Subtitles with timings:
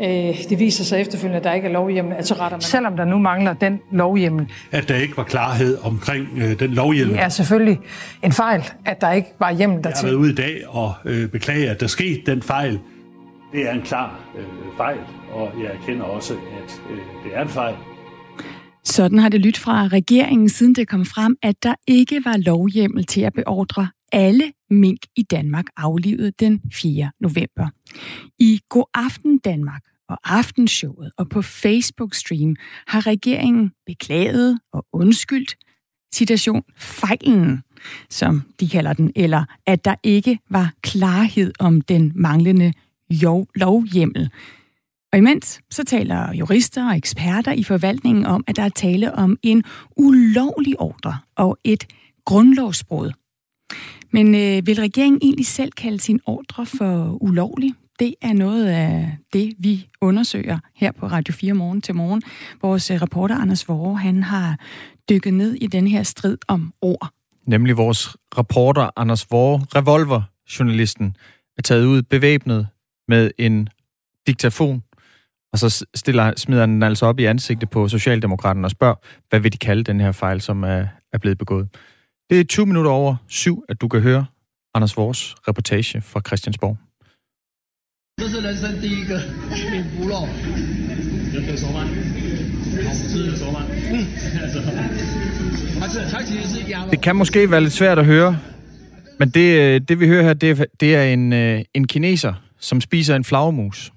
[0.00, 2.60] øh, det viser sig efterfølgende, at der ikke er lovhjemmel, at så retter man.
[2.60, 4.50] Selvom der nu mangler den lovhjemmel.
[4.72, 7.14] At der ikke var klarhed omkring øh, den lovhjemmel.
[7.16, 7.78] Det er selvfølgelig
[8.22, 9.90] en fejl, at der ikke var hjemmel dertil.
[9.90, 12.80] Jeg har været ude i dag og øh, beklage, at der skete den fejl.
[13.52, 14.44] Det er en klar øh,
[14.76, 14.98] fejl,
[15.32, 17.74] og jeg erkender også, at øh, det er en fejl.
[18.84, 23.04] Sådan har det lyttet fra regeringen, siden det kom frem, at der ikke var lovhjemmel
[23.04, 27.10] til at beordre alle mink i Danmark aflivet den 4.
[27.20, 27.68] november.
[28.38, 32.54] I God Aften Danmark og Aftenshowet og på Facebook-stream
[32.86, 35.56] har regeringen beklaget og undskyldt
[36.14, 37.62] citation fejlen,
[38.10, 42.72] som de kalder den, eller at der ikke var klarhed om den manglende
[43.54, 44.30] lovhjemmel.
[45.12, 49.36] Og imens så taler jurister og eksperter i forvaltningen om, at der er tale om
[49.42, 49.64] en
[49.96, 51.86] ulovlig ordre og et
[52.24, 53.10] grundlovsbrud.
[54.12, 57.74] Men øh, vil regeringen egentlig selv kalde sin ordre for ulovlig?
[57.98, 62.22] Det er noget af det, vi undersøger her på Radio 4 morgen til morgen.
[62.62, 64.58] Vores øh, reporter Anders Vore, han har
[65.10, 67.10] dykket ned i den her strid om ord.
[67.46, 71.16] Nemlig vores reporter Anders Vore, revolverjournalisten,
[71.58, 72.68] er taget ud bevæbnet
[73.08, 73.68] med en
[74.26, 74.82] diktafon,
[75.52, 78.94] og så stiller, smider han den altså op i ansigtet på Socialdemokraterne og spørger,
[79.28, 81.68] hvad vil de kalde den her fejl, som er, er blevet begået.
[82.30, 84.26] Det er 20 minutter over syv, at du kan høre
[84.74, 86.76] Anders Vores reportage fra Christiansborg.
[88.21, 89.21] 这是人生第一个
[89.71, 90.27] 命不漏。
[91.33, 91.87] 有可熟吗？
[93.13, 93.65] 是熟吗？
[93.91, 94.05] 嗯，
[95.79, 96.91] 它是它其实是鸭肉。
[96.91, 98.37] Det kan måske være lidt svært at høre,
[99.19, 102.33] men det, øh, det vi hører her, det er, det er en, øh, en kineser,
[102.59, 103.91] som spiser en flagermus.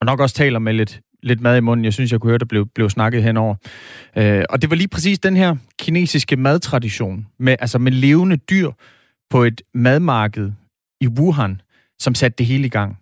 [0.00, 1.84] Og nok også taler med lidt, lidt mad i munden.
[1.84, 3.54] Jeg synes, jeg kunne høre, der blev, blev snakket henover.
[4.16, 8.70] Øh, og det var lige præcis den her kinesiske madtradition, med, altså med levende dyr
[9.30, 10.52] på et madmarked
[11.00, 11.60] i Wuhan,
[11.98, 12.98] som satte det hele i gang.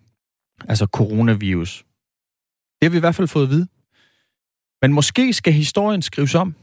[0.68, 1.84] Altså coronavirus.
[2.80, 3.66] Det har vi i hvert fald fået at vide.
[4.82, 6.54] Men måske skal historien skrives om.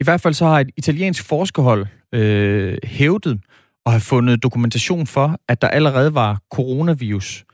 [0.00, 3.40] I hvert fald så har et italiensk forskerhold øh, hævdet
[3.84, 7.44] og har fundet dokumentation for, at der allerede var coronavirus,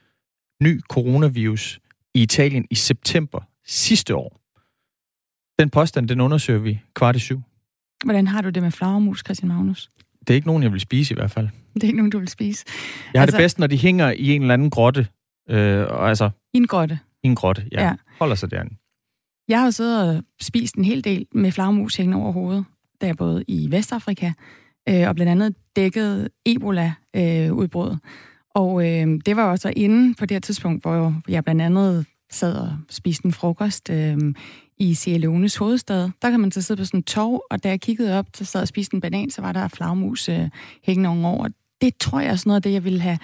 [0.63, 1.81] ny coronavirus
[2.15, 4.41] i Italien i september sidste år.
[5.59, 7.43] Den påstand, den undersøger vi kvart i syv.
[8.05, 9.91] Hvordan har du det med flagermus, Christian Magnus?
[10.21, 11.49] Det er ikke nogen, jeg vil spise i hvert fald.
[11.75, 12.65] Det er ikke nogen, du vil spise.
[13.13, 15.07] Jeg har altså, det bedst, når de hænger i en eller anden grotte.
[15.51, 16.99] Øh, og altså, I en grotte.
[17.23, 17.85] i en grotte, ja.
[17.85, 17.95] Ja.
[18.19, 18.75] Holder sig derinde.
[19.49, 22.65] Jeg har siddet og spist en hel del med flagermus hængende over hovedet,
[23.01, 24.33] da jeg boede i Vestafrika,
[24.89, 27.99] øh, og blandt andet dækkede Ebola-udbruddet.
[28.55, 32.07] og øh, det var jo også inde på det her tidspunkt, hvor jeg blandt andet
[32.31, 34.19] sad og spiste en frokost øh,
[34.79, 36.11] i Sierra Leones hovedstad.
[36.23, 38.45] Der kan man så sidde på sådan en tog, og da jeg kiggede op, så
[38.45, 40.49] sad og spiste en banan, så var der flagmus øh,
[40.85, 41.49] hængende over.
[41.81, 43.19] Det tror jeg er sådan noget af det, jeg ville have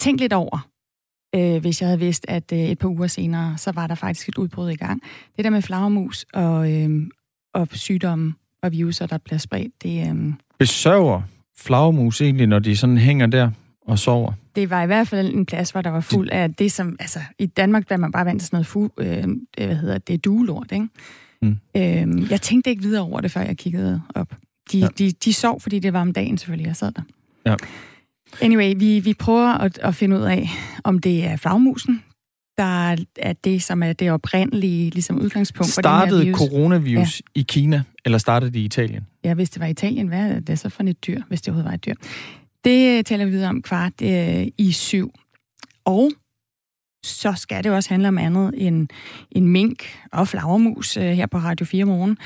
[0.00, 0.68] tænkt lidt over,
[1.36, 4.28] øh, hvis jeg havde vidst, at øh, et par uger senere, så var der faktisk
[4.28, 5.02] et udbrud i gang.
[5.36, 6.90] Det der med flagermus og, øh,
[7.54, 11.22] og sygdomme og viruser, der bliver spredt, det, øh, Besøger
[11.58, 13.50] flagermus egentlig, når de sådan hænger der
[13.86, 14.32] og sover?
[14.56, 16.96] det var i hvert fald en plads, hvor der var fuld af det, som...
[17.00, 19.24] Altså, i Danmark er man bare vant til sådan noget fu, øh,
[19.56, 20.88] hvad hedder det, duelort, ikke?
[21.42, 21.56] Mm.
[21.76, 24.34] Øh, jeg tænkte ikke videre over det, før jeg kiggede op.
[24.72, 24.88] De, ja.
[24.98, 27.02] de, de sov, fordi det var om dagen selvfølgelig, jeg sad der.
[27.46, 27.54] Ja.
[28.40, 30.48] Anyway, vi, vi prøver at, at finde ud af,
[30.84, 32.02] om det er flagmusen,
[32.58, 36.38] der er det, som er det oprindelige ligesom udgangspunkt for den her Startede virus.
[36.38, 37.40] coronavirus ja.
[37.40, 39.06] i Kina, eller startede det i Italien?
[39.24, 41.68] Ja, hvis det var Italien, hvad er det så for et dyr, hvis det overhovedet
[41.68, 41.94] var et dyr?
[42.64, 45.12] Det øh, taler vi videre om kvart øh, i syv.
[45.84, 46.10] Og
[47.04, 48.88] så skal det også handle om andet end,
[49.30, 52.18] end mink og flagermus øh, her på Radio 4 morgen.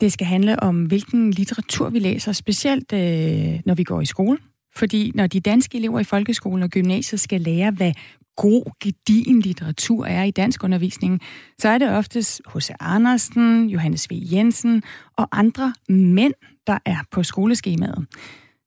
[0.00, 4.38] Det skal handle om, hvilken litteratur vi læser, specielt øh, når vi går i skole.
[4.76, 7.92] Fordi når de danske elever i folkeskolen og gymnasiet skal lære, hvad
[8.36, 11.20] god, gedigen litteratur er i dansk undervisning,
[11.58, 12.70] så er det oftest H.C.
[12.80, 14.12] Andersen, Johannes V.
[14.32, 14.82] Jensen
[15.16, 16.34] og andre mænd,
[16.66, 18.06] der er på skoleskemaet.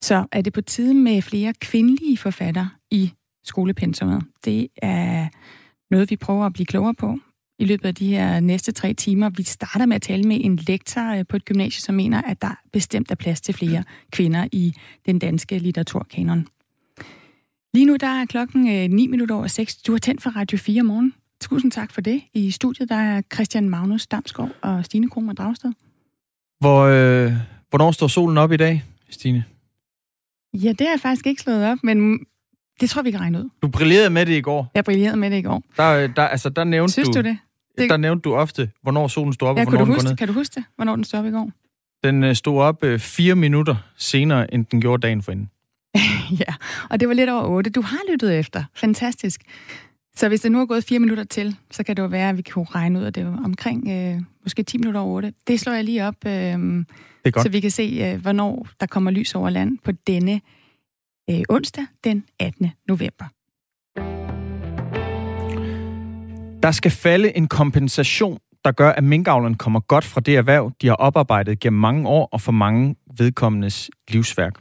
[0.01, 3.11] Så er det på tide med flere kvindelige forfatter i
[3.43, 4.23] skolepensummet.
[4.45, 5.27] Det er
[5.91, 7.19] noget, vi prøver at blive klogere på
[7.59, 9.29] i løbet af de her næste tre timer.
[9.29, 12.41] Vi starter med at tale med en lektor øh, på et gymnasie, som mener, at
[12.41, 14.73] der bestemt er plads til flere kvinder i
[15.05, 16.47] den danske litteraturkanon.
[17.73, 19.75] Lige nu der er klokken øh, 9 minutter over 6.
[19.75, 21.13] Du har tændt for Radio 4 morgen.
[21.41, 22.21] Tusind tak for det.
[22.33, 25.71] I studiet der er Christian Magnus Damsgaard og Stine Kromer Dragsted.
[26.59, 27.33] Hvor, øh,
[27.69, 29.43] hvornår står solen op i dag, Stine?
[30.53, 32.19] Ja, det har jeg faktisk ikke slået op, men
[32.81, 33.49] det tror vi kan regne ud.
[33.61, 34.71] Du brillerede med det i går.
[34.75, 35.63] Jeg brillerede med det i går.
[35.77, 37.37] Der, der, altså, der nævnte Synes du det?
[37.77, 39.95] Det- Der nævnte du ofte, hvornår solen stod op, Ja, og kan, hvornår du den
[39.95, 40.17] huske, ned.
[40.17, 41.51] kan du huske det, hvornår den stod op i går?
[42.03, 45.49] Den øh, stod op øh, fire minutter senere, end den gjorde dagen forinden.
[46.47, 46.53] ja,
[46.89, 47.69] og det var lidt over 8.
[47.69, 48.63] Du har lyttet efter.
[48.75, 49.41] Fantastisk.
[50.15, 52.37] Så hvis det nu er gået fire minutter til, så kan det jo være, at
[52.37, 55.33] vi kan regne ud af det omkring øh, måske 10 minutter over 8.
[55.47, 56.85] Det slår jeg lige op, øh, det
[57.25, 57.43] er godt.
[57.43, 57.83] så vi kan se,
[58.13, 60.41] øh, hvornår der kommer lys over land på denne
[61.29, 62.71] øh, onsdag den 18.
[62.87, 63.25] november.
[66.63, 70.87] Der skal falde en kompensation, der gør, at minkavlerne kommer godt fra det erhverv, de
[70.87, 74.53] har oparbejdet gennem mange år og for mange vedkommendes livsværk.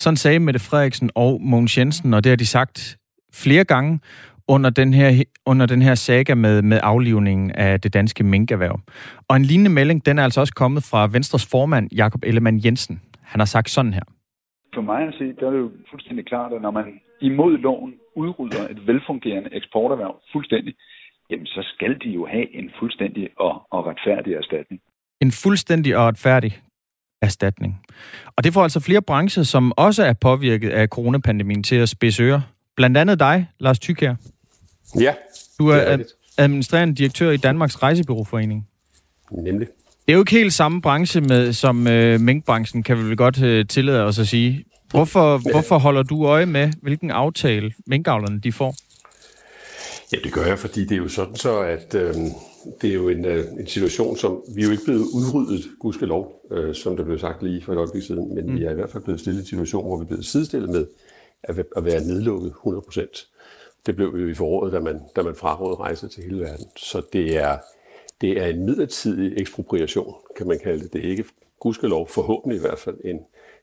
[0.00, 2.96] Sådan sagde Mette Frederiksen og Mogens Jensen, og det har de sagt
[3.34, 4.00] flere gange
[4.48, 8.80] under den her, under den her saga med, med aflivningen af det danske minkerhverv.
[9.28, 13.02] Og en lignende melding, den er altså også kommet fra Venstres formand, Jakob Ellemann Jensen.
[13.22, 14.06] Han har sagt sådan her.
[14.74, 16.84] For mig at se, der er det jo fuldstændig klart, at når man
[17.20, 20.74] imod loven udrydder et velfungerende eksporterhverv fuldstændig,
[21.30, 24.80] jamen så skal de jo have en fuldstændig og, og retfærdig erstatning.
[25.20, 26.60] En fuldstændig og retfærdig
[27.22, 27.80] erstatning.
[28.36, 32.22] Og det får altså flere brancher, som også er påvirket af coronapandemien til at spidse
[32.22, 32.40] ører.
[32.76, 34.14] Blandt andet dig, Lars Tykær.
[35.00, 35.14] Ja,
[35.58, 35.98] Du er, er
[36.38, 38.68] administrerende direktør i Danmarks Rejsebyråforening.
[39.30, 39.68] Nemlig.
[40.06, 43.42] Det er jo ikke helt samme branche med, som øh, minkbranchen, kan vi vel godt
[43.42, 44.64] øh, tillade os at sige.
[44.90, 48.74] Hvorfor, hvorfor holder du øje med, hvilken aftale minkavlerne de får?
[50.12, 52.14] Ja, det gør jeg, fordi det er jo sådan så, at øh,
[52.80, 56.46] det er jo en, øh, en situation, som vi er jo ikke blevet udryddet, gudskelov,
[56.50, 58.58] øh, som der blev sagt lige for et øjeblik siden, men mm.
[58.58, 60.70] vi er i hvert fald blevet stillet i en situation, hvor vi er blevet sidestillet
[60.70, 60.86] med
[61.42, 63.28] at, at være nedlukket 100 procent.
[63.86, 66.66] Det blev vi jo i foråret, da man, da man frarådede rejse til hele verden.
[66.76, 67.58] Så det er,
[68.20, 70.92] det er en midlertidig ekspropriation, kan man kalde det.
[70.92, 71.24] Det er ikke
[71.60, 73.20] gudskelov, forhåbentlig i hvert fald, en,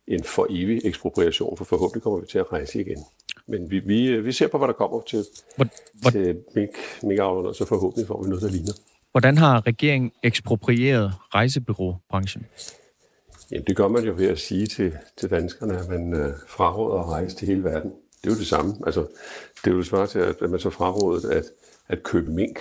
[0.08, 3.00] en for evig ekspropriation, for forhåbentlig kommer vi til at rejse igen.
[3.48, 5.26] Men vi, vi, vi ser på, hvad der kommer til,
[5.56, 5.66] Hvor,
[6.02, 6.70] hvor, til mink,
[7.04, 8.74] minkavlerne, og så forhåbentlig får vi noget, der ligner.
[9.12, 12.46] hvordan har regeringen eksproprieret rejsebyråbranchen?
[13.52, 17.00] Jamen, det gør man jo ved at sige til, til danskerne, at man øh, fraråder
[17.00, 17.92] at rejse til hele verden.
[18.22, 18.76] Det er jo det samme.
[18.86, 19.02] Altså,
[19.64, 21.44] det er jo det svar til, at, at man så frarådet at,
[21.88, 22.60] at købe mink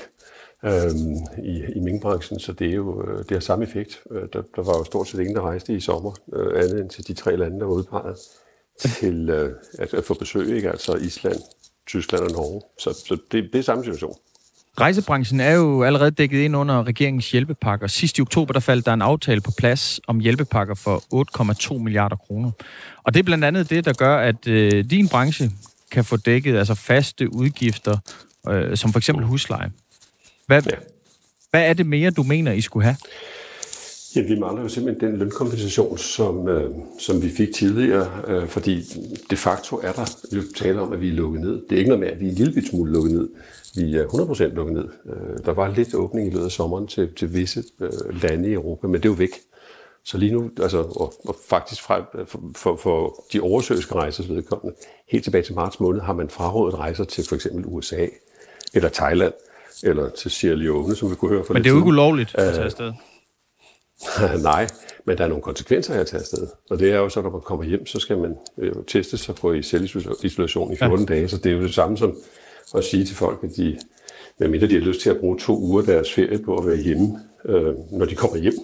[0.64, 4.02] øhm, i, i minkbranchen, så det er jo øh, det har samme effekt.
[4.11, 6.90] Øh, Der, der var jo stort set ingen, der rejste i sommer, øh, andet end
[6.90, 8.17] til de tre lande, der var udpeget
[8.80, 10.70] til øh, at, at få besøg, ikke?
[10.70, 11.40] altså Island,
[11.86, 12.60] Tyskland og Norge.
[12.78, 14.16] Så, så det, det er samme situation.
[14.80, 17.86] Rejsebranchen er jo allerede dækket ind under regeringens hjælpepakker.
[17.86, 21.02] Sidst i oktober der faldt der en aftale på plads om hjælpepakker for
[21.74, 22.50] 8,2 milliarder kroner.
[23.02, 25.50] Og det er blandt andet det, der gør, at øh, din branche
[25.90, 27.96] kan få dækket altså faste udgifter,
[28.48, 29.70] øh, som for eksempel husleje.
[30.46, 30.76] Hvad, Ja.
[31.50, 32.96] hvad er det mere, du mener, I skulle have?
[34.17, 38.82] Ja, vi mangler jo simpelthen den lønkompensation, som, øh, som vi fik tidligere, øh, fordi
[39.31, 41.62] de facto er der jo tale om, at vi er lukket ned.
[41.70, 43.29] Det er ikke noget med, at vi er en lille smule lukket ned.
[43.75, 44.88] Vi er 100% lukket ned.
[45.06, 48.53] Øh, der var lidt åbning i løbet af sommeren til, til visse øh, lande i
[48.53, 49.41] Europa, men det er jo væk.
[50.05, 52.05] Så lige nu, altså, og, og faktisk fra,
[52.56, 54.76] for, for, de oversøiske rejsers vedkommende,
[55.08, 58.06] helt tilbage til marts måned, har man frarådet rejser til for eksempel USA,
[58.75, 59.32] eller Thailand,
[59.82, 62.35] eller til Sierra Leone, som vi kunne høre for Men det er jo ikke ulovligt
[62.35, 62.93] at tage afsted.
[64.43, 64.66] Nej,
[65.06, 66.46] men der er nogle konsekvenser af at tage afsted.
[66.70, 69.34] Og det er jo så, når man kommer hjem, så skal man øh, teste sig
[69.34, 71.14] på i selvisolation i 14 ja.
[71.14, 71.28] dage.
[71.28, 72.16] Så det er jo det samme som
[72.75, 73.78] at sige til folk, at de,
[74.38, 77.20] medmindre de har lyst til at bruge to uger deres ferie på at være hjemme,
[77.44, 78.54] øh, når de kommer hjem,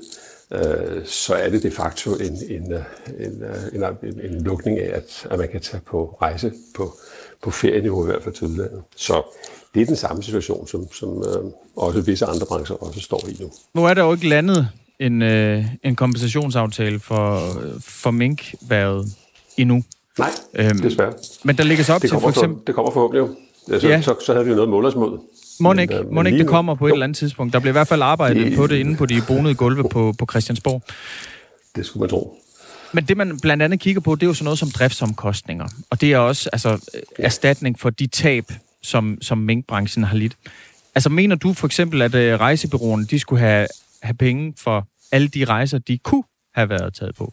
[0.53, 2.81] øh, så er det de facto en, en, øh,
[3.19, 6.95] en, øh, en, en, en lukning af, at, at man kan tage på rejse på,
[7.43, 8.83] på ferieniveau, i hvert fald til udlandet.
[8.97, 9.23] Så
[9.75, 13.37] det er den samme situation, som, som øh, også visse andre brancher også står i
[13.41, 13.51] nu.
[13.75, 14.69] Nu er der jo ikke landet
[15.01, 17.41] en, øh, en kompensationsaftale for,
[17.81, 19.07] for minkværet
[19.57, 19.85] endnu.
[20.19, 21.13] Nej, Øhm, desværre.
[21.45, 22.57] Men der ligger så op Det til for eksempel...
[22.59, 23.37] for, det kommer forhåbentlig jo.
[23.73, 24.01] Altså, Ja.
[24.03, 25.19] så, så havde vi jo noget mål os mod.
[25.61, 26.95] Må Men, ikke, øh, lige det kommer på et Jo.
[26.95, 27.53] eller andet tidspunkt.
[27.53, 30.15] Der bliver i hvert fald arbejdet Det- på det inde på de bonede gulve på,
[30.19, 30.83] på Christiansborg.
[31.77, 32.39] Det skulle man tro.
[32.93, 35.67] Men det, man blandt andet kigger på, det er jo sådan noget som driftsomkostninger.
[35.91, 38.45] Og det er også altså, erstatning for de tab,
[38.83, 40.33] som, som minkbranchen har lidt.
[40.95, 43.67] Altså mener du for eksempel, at øh, rejsebyråerne, de skulle have,
[44.03, 46.25] have penge for alle de rejser, de kunne
[46.55, 47.33] have været taget på?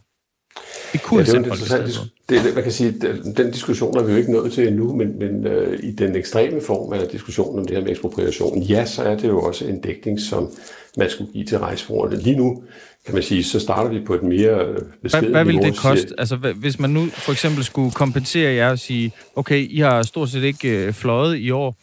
[0.92, 2.94] De kunne Ja, have det er interessant det, det, man kan sige,
[3.36, 6.60] den, diskussion er vi jo ikke nået til endnu, men, men øh, i den ekstreme
[6.60, 9.80] form af diskussionen om det her med ekspropriation, ja, så er det jo også en
[9.80, 10.50] dækning, som
[10.96, 12.16] man skulle give til rejsebrugerne.
[12.16, 12.62] Lige nu,
[13.06, 16.14] kan man sige, så starter vi på et mere øh, Hvad, hvad vil det koste?
[16.18, 20.30] Altså, hvis man nu for eksempel skulle kompensere jer og sige, okay, I har stort
[20.30, 21.76] set ikke øh, fløjet i år.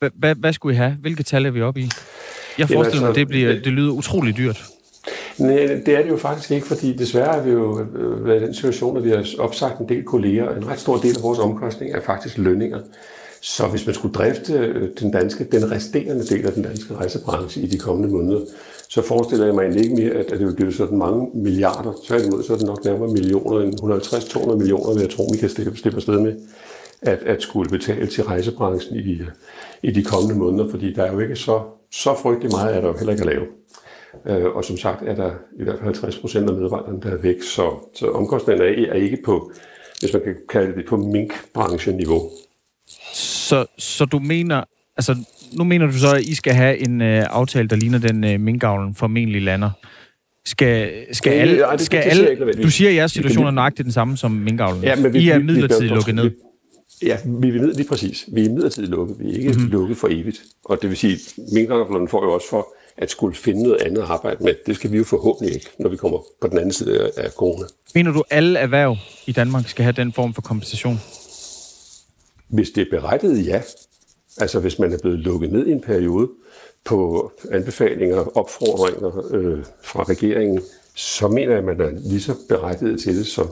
[0.00, 0.96] Hvad, hvad, skulle I have?
[1.00, 1.90] Hvilke tal er vi oppe i?
[2.58, 4.64] Jeg forestiller mig, altså, det, bliver, det- lyder utrolig dyrt.
[5.38, 8.44] Nej, det er det jo faktisk ikke, fordi desværre er vi jo øh, været i
[8.44, 10.56] den situation, at vi har opsagt en del kolleger.
[10.56, 12.78] En ret stor del af vores omkostning er faktisk lønninger.
[13.40, 17.62] Så hvis man skulle drifte øh, den, danske, den resterende del af den danske rejsebranche
[17.62, 18.40] i de kommende måneder,
[18.88, 21.92] så forestiller jeg mig egentlig ikke mere, at, det vil blive sådan mange milliarder.
[22.06, 25.48] Tværtimod, så er det nok nærmere millioner, end 150-200 millioner, vil jeg tro, vi kan
[25.48, 26.34] slippe afsted med
[27.04, 29.20] at, at skulle betale til rejsebranchen i,
[29.82, 31.60] i de kommende måneder, fordi der er jo ikke så,
[31.92, 33.46] så frygtelig meget, er der jo heller ikke at lave.
[34.26, 35.30] Øh, og som sagt er der
[35.60, 38.94] i hvert fald 50 procent af medarbejderne, der er væk, så, så omkostningerne er, er
[38.94, 39.52] ikke på,
[40.00, 42.30] hvis man kan kalde det på minkbrancheniveau.
[43.14, 44.64] Så, så du mener,
[44.96, 45.16] altså
[45.52, 48.40] nu mener du så, at I skal have en øh, aftale, der ligner den øh,
[48.40, 49.70] minkavlen formentlig lander.
[50.46, 53.12] Skal, skal Det- alle, ej, det- skal det ser jeg alle du siger, at jeres
[53.12, 54.82] situation er nøjagtigt den samme som minkavlen.
[54.82, 56.24] Ja, men vi, I er midlertidigt lukket ned.
[56.28, 56.34] vi-
[57.02, 58.24] Ja, vi ned lige præcis.
[58.28, 59.16] Vi er midlertidigt lukket.
[59.18, 59.70] Vi er ikke mm-hmm.
[59.70, 60.42] lukket for evigt.
[60.64, 61.18] Og det vil sige,
[61.52, 64.54] minkavlerne får jo også for at skulle finde noget andet at arbejde med.
[64.66, 67.66] Det skal vi jo forhåbentlig ikke, når vi kommer på den anden side af- corona.
[67.94, 68.96] Mener du, alle erhverv
[69.26, 71.00] i Danmark skal have den form for kompensation?
[72.48, 73.62] Hvis det er berettiget, ja.
[74.38, 76.28] Altså hvis man er blevet lukket ned i en periode
[76.84, 80.60] på anbefalinger, opfordringer øh, fra regeringen,
[80.94, 83.48] så mener jeg, at man er lige så berettiget til det, som,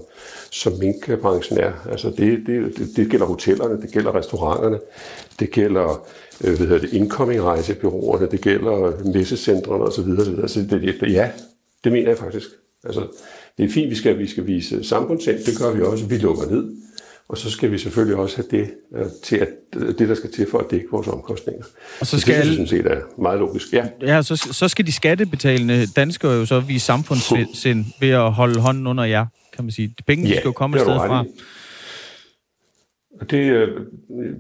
[0.51, 1.73] som minkbranchen er.
[1.91, 4.79] Altså det, det, det, det gælder hotellerne, det gælder restauranterne,
[5.41, 6.07] det gælder
[6.45, 10.01] øh, hvad hedder det, incoming-rejsebyråerne, det gælder messecentrene osv.
[10.01, 10.25] osv.
[10.25, 11.31] Så altså, det, det, ja,
[11.85, 12.49] det mener jeg faktisk.
[12.85, 13.07] Altså,
[13.59, 16.47] det er fint, vi skal, vi skal vise samfundssind, det gør vi også, vi lukker
[16.51, 16.77] ned.
[17.33, 19.49] Og så skal vi selvfølgelig også have det, øh, til at,
[19.99, 21.65] det der skal til for at dække vores omkostninger.
[22.01, 23.73] Og så det skal synes jeg sådan set er meget logisk.
[23.73, 28.61] Ja, Ja, så, så skal de skattebetalende danskere jo så vise samfundssind ved at holde
[28.61, 29.95] hånden under jer, kan man sige.
[30.07, 31.25] Pengene Ja, skal jo komme et det sted fra.
[33.21, 33.69] Og det øh,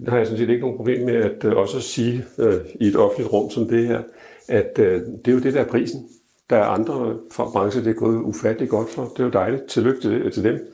[0.08, 2.96] har jeg sådan set ikke nogen problem med at øh, også sige øh, i et
[2.96, 4.00] offentligt rum som det her,
[4.48, 6.08] at øh, det er jo det, der er prisen.
[6.50, 9.02] Der er andre fra brancher, det er gået ufatteligt godt for.
[9.02, 9.62] Det er jo dejligt.
[9.68, 10.71] Tillykke til, til dem.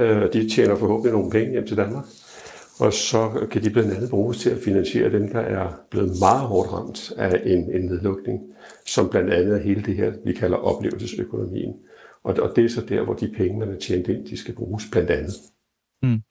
[0.00, 2.04] Øh, de tjener forhåbentlig nogle penge hjem til Danmark.
[2.78, 6.40] Og så kan de blandt andet bruges til at finansiere dem, der er blevet meget
[6.40, 8.40] hårdt ramt af en, en nedlukning,
[8.86, 11.72] som blandt andet er hele det her, vi kalder oplevelsesøkonomien.
[12.24, 14.54] Og, og det er så der, hvor de penge, man har tjent ind, de skal
[14.54, 15.34] bruges blandt andet.
[16.02, 16.22] Mm.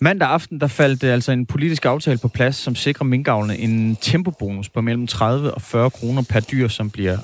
[0.00, 4.68] Mandag aften, der faldt altså en politisk aftale på plads, som sikrer minkavlene en tempobonus
[4.68, 7.18] på mellem 30 og 40 kroner per dyr, som bliver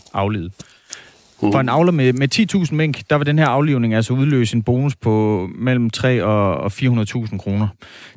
[1.42, 1.54] aflevet.
[1.54, 4.62] For en avler med, med 10.000 mink, der vil den her aflivning altså udløse en
[4.62, 7.68] bonus på mellem 3 og, og 400.000 kroner.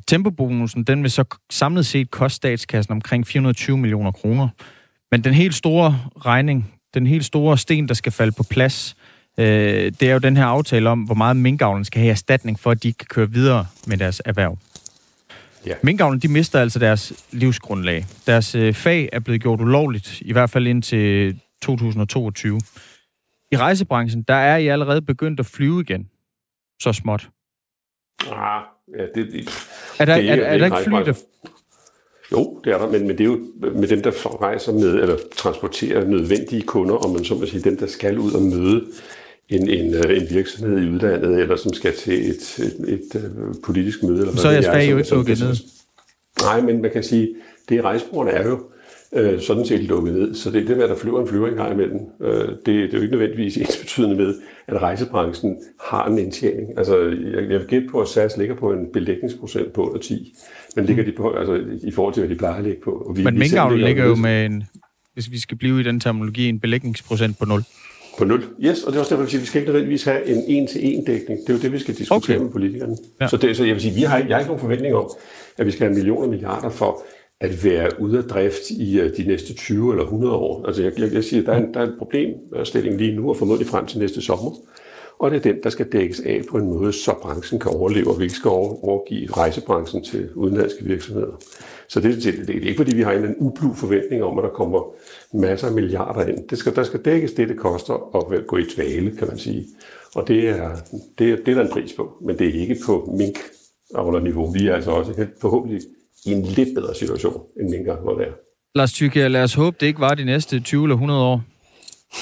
[0.06, 4.48] Tempobonusen, den vil så samlet set koste statskassen omkring 420 millioner kroner.
[5.10, 8.96] Men den helt store regning, den helt store sten, der skal falde på plads,
[9.38, 12.70] øh, det er jo den her aftale om, hvor meget minkavlen skal have erstatning for,
[12.70, 14.58] at de kan køre videre med deres erhverv.
[15.66, 15.74] Ja.
[15.82, 18.06] Minkavlen, de mister altså deres livsgrundlag.
[18.26, 22.60] Deres øh, fag er blevet gjort ulovligt, i hvert fald indtil 2022.
[23.52, 26.08] I rejsebranchen, der er I allerede begyndt at flyve igen.
[26.82, 27.28] Så småt.
[28.30, 28.62] Ah,
[28.98, 29.48] ja, det, det,
[29.98, 31.14] Er der, det er, er, er der ikke fly, der...
[32.32, 33.40] Jo, det er der, men, men det er jo
[33.74, 37.76] med dem, der rejser med, eller transporterer nødvendige kunder, om man så må sige, dem,
[37.76, 38.86] der skal ud og møde
[39.48, 43.56] en, en, øh, en virksomhed i udlandet, eller som skal til et, et, et, et
[43.64, 44.20] politisk møde.
[44.20, 45.56] Eller Så er hvad ved jeg, jo ikke lukket ned.
[46.40, 47.34] Nej, men man kan sige,
[47.68, 48.71] det er rejsebrugerne er jo
[49.14, 51.48] øh, sådan set lukket ned, så det er det med, at der flyver en flyver
[51.48, 51.98] en gang imellem.
[52.22, 54.34] Øh, det, det er jo ikke nødvendigvis ens betydende med,
[54.66, 56.78] at rejsebranchen har en indtjening.
[56.78, 60.34] Altså, jeg, jeg vil gætte på, at SAS ligger på en belægningsprocent på under 10,
[60.76, 62.90] men ligger de på, altså i forhold til, hvad de plejer at ligge på.
[62.90, 64.64] Og vi, Men minkavlen ligger jo med en,
[65.14, 67.62] hvis vi skal blive i den terminologi, en belægningsprocent på 0.
[68.18, 68.44] På 0.
[68.64, 71.40] Yes, og det er også derfor, at vi skal ikke nødvendigvis have en en-til-en dækning.
[71.40, 72.44] Det er jo det, vi skal diskutere Okay.
[72.44, 72.96] med politikerne.
[73.20, 73.28] Ja.
[73.28, 75.10] Så, det, så jeg vil sige, vi har, ikke- jeg har ikke nogen forventning om,
[75.58, 77.02] at vi skal have millioner og milliarder for
[77.42, 80.66] at være ude af drift i øh, de næste 20 eller 100 år.
[80.66, 83.28] Altså jeg, jeg, jeg siger, at der er, en, der er en problemstilling lige nu,
[83.28, 84.50] og formodentlig frem til næste sommer.
[85.18, 88.08] Og det er den, der skal dækkes af på en måde, så branchen kan overleve,
[88.08, 91.40] og vi ikke skal overgive rejsebranchen til udenlandske virksomheder.
[91.88, 94.44] Så det, det, det, det er ikke, fordi vi har en, ublu forventning om, at
[94.44, 94.94] der kommer
[95.34, 96.48] masser af milliarder ind.
[96.48, 99.66] Det skal, der skal dækkes det, det koster at gå i tvale, kan man sige.
[100.14, 100.70] Og det er,
[101.18, 103.38] det, er, det er der en pris på, men det er ikke på mink
[104.22, 104.52] niveau.
[104.52, 105.80] Vi er altså også helt forhåbentlig
[106.26, 108.32] i en lidt bedre situation, end minkavlerne er.
[108.74, 111.42] Lars Thykier, lad os håbe, det ikke var de næste 20 eller 100 år.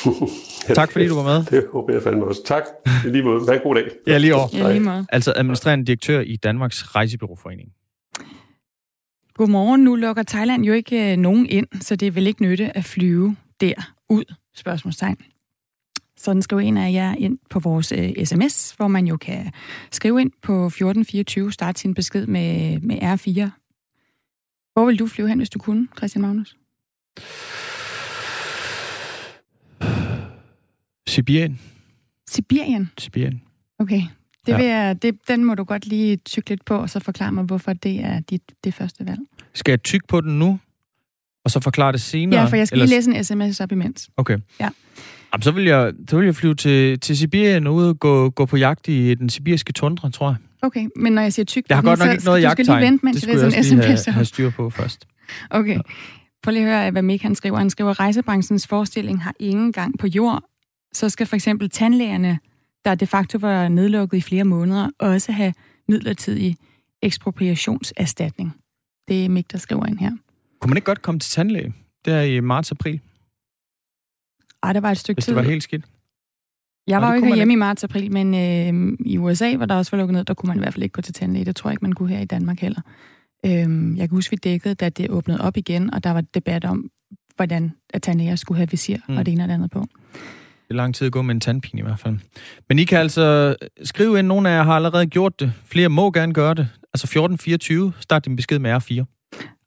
[0.75, 1.45] Tak fordi du var med.
[1.45, 2.43] Det håber jeg fandme også.
[2.45, 2.63] Tak.
[3.07, 3.47] I lige måde.
[3.49, 3.85] Ha' en god dag.
[4.07, 4.49] Ja, lige over.
[4.53, 5.07] Ja, lige meget.
[5.13, 7.69] Altså administrerende direktør i Danmarks Rejsebyråforening.
[9.35, 9.81] Godmorgen.
[9.81, 13.37] Nu lukker Thailand jo ikke øh, nogen ind, så det vil ikke nytte at flyve
[13.61, 14.25] der ud,
[14.57, 15.17] spørgsmålstegn.
[16.17, 19.53] Sådan skriver en af jer ind på vores øh, sms, hvor man jo kan
[19.91, 23.60] skrive ind på 1424, starte sin besked med, med R4.
[24.73, 26.57] Hvor vil du flyve hen, hvis du kunne, Christian Magnus?
[31.09, 31.61] Sibirien.
[32.31, 32.91] Sibirien?
[32.99, 33.43] Sibirien.
[33.79, 34.03] Okay.
[34.47, 34.57] Det Ja.
[34.57, 37.45] vil jeg, det, den må du godt lige tykke lidt på, og så forklare mig,
[37.45, 39.21] hvorfor det er dit det første valg.
[39.55, 40.59] Skal jeg tykke på den nu,
[41.45, 42.41] og så forklare det senere?
[42.41, 44.11] Ja, for jeg skal Ellers- lige læse en sms op imens.
[44.17, 44.39] Okay.
[44.61, 44.69] Ja.
[45.33, 48.31] Jamen, så vil jeg, så vil jeg flyve til, til Sibirien og ud og gå,
[48.31, 50.37] gå på jagt i den sibiriske tundra, tror jeg.
[50.63, 51.65] Okay, men når jeg siger tyk...
[51.69, 52.67] Jeg har godt nok ikke noget jagttegn.
[52.67, 55.07] Du skal lige vente, mens det skulle jeg også lige have, have styr på først.
[55.51, 55.81] Okay.
[56.43, 57.59] Prøv lige at høre, hvad Mik han skriver.
[57.59, 60.45] Han skriver, at rejsebranchens forestilling har ingen gang på jord.
[60.93, 62.39] Så skal for eksempel tandlægerne,
[62.85, 65.55] der de facto var nedlukket i flere måneder, også have
[65.89, 66.57] midlertidig
[67.03, 68.55] ekspropriationserstatning.
[69.09, 70.13] Det er Mik, der skriver ind her.
[70.61, 71.75] Kunne man ikke godt komme til tandlæge?
[72.05, 73.01] Det er i marts-april.
[74.63, 75.33] Ej, det var et stykke tid.
[75.33, 75.85] det var helt skidt.
[76.91, 79.99] Jeg var jo ikke hjemme i marts-april, men øh, i USA, hvor der også var
[79.99, 81.45] lukket ned, der kunne man i hvert fald ikke gå til tandlæge.
[81.45, 82.81] Det tror jeg ikke, man kunne her i Danmark heller.
[83.47, 86.65] Øh, jeg kan huske, vi dækkede, da det åbnede op igen, og der var debat
[86.65, 86.91] om,
[87.37, 89.17] hvordan at tandlæger skulle have visir mm.
[89.17, 89.87] og det ene og det andet på.
[90.69, 92.19] Det er lang tid at gå med en tandpine i hvert fald.
[92.69, 95.53] Men I kan altså skrive ind, nogle af jer har allerede gjort det.
[95.65, 96.69] Flere må gerne gøre det.
[96.95, 99.20] Altså 1424, start din besked med R4.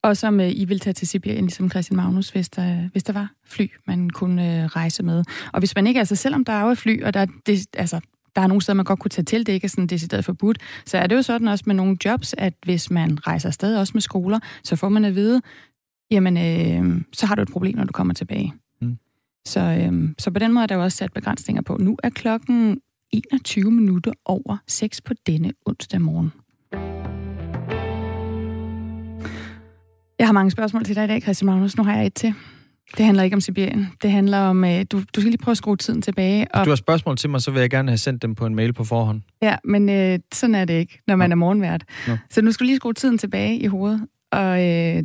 [0.04, 3.14] Og som uh, I vil tage til Sibirien, ligesom Christian Magnus, hvis der, hvis der
[3.14, 5.24] var fly, man kunne uh, rejse med.
[5.54, 8.00] Og hvis man ikke, altså selvom der er jo fly, og der, det, altså,
[8.36, 10.58] der er nogle steder, man godt kunne tage til, det ikke er sådan decideret forbudt,
[10.86, 13.92] så er det jo sådan også med nogle jobs, at hvis man rejser afsted, også
[13.96, 15.42] med skoler, så får man at vide,
[16.12, 18.54] jamen, øh, så har du et problem, når du kommer tilbage.
[18.82, 18.98] Mm.
[19.46, 21.78] Så, øh, så på den måde er der jo også sat begrænsninger på.
[21.80, 22.82] Nu er klokken
[23.14, 26.32] 21 minutter over 6 på denne onsdag morgen.
[30.20, 31.78] Jeg har mange spørgsmål til dig i dag, Christian Magnus.
[31.78, 32.34] Nu har jeg et til.
[32.98, 33.88] Det handler ikke om Sibirien.
[34.02, 36.48] Det handler om, øh, du, du skal lige prøve at skrue tiden tilbage.
[36.54, 36.60] Og...
[36.60, 38.56] Hvis du har spørgsmål til mig, så vil jeg gerne have sendt dem på en
[38.56, 39.22] mail på forhånd.
[39.42, 41.34] Ja, men øh, sådan er det ikke, når man Nå.
[41.34, 41.84] er morgenvært.
[42.08, 42.18] Nå.
[42.30, 45.04] Så nu skal lige skrue tiden tilbage i hovedet og øh,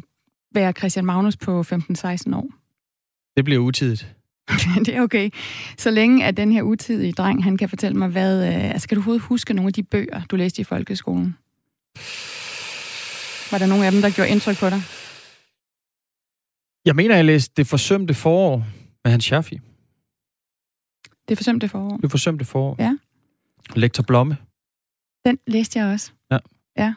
[0.54, 1.64] være Christian Magnus på 15-16
[2.36, 2.50] år.
[3.36, 4.14] Det bliver utidigt.
[4.86, 5.30] det er okay.
[5.78, 8.48] Så længe at den her utidige dreng, han kan fortælle mig, hvad...
[8.48, 11.36] Øh, altså, kan du overhovedet huske nogle af de bøger, du læste i folkeskolen?
[13.50, 14.82] Var der nogle af dem, der gjorde indtryk på dig?
[16.88, 18.56] Jeg mener, jeg læste Det forsømte forår
[19.04, 19.60] med Hans Schaffi.
[21.28, 21.96] Det forsømte forår?
[21.96, 22.76] Det forsømte forår.
[22.78, 22.96] Ja.
[23.76, 24.36] Lektor Blomme.
[25.24, 26.12] Den læste jeg også.
[26.30, 26.38] Ja.
[26.76, 26.94] Ja.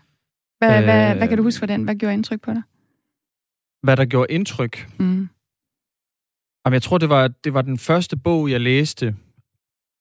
[0.58, 1.84] Hvad, øh, hvad, hvad kan du huske for den?
[1.84, 2.62] Hvad gjorde indtryk på dig?
[3.84, 4.89] Hvad der gjorde indtryk?
[5.00, 5.30] Mm.
[6.66, 9.16] Jamen, jeg tror, det var, det var den første bog, jeg læste,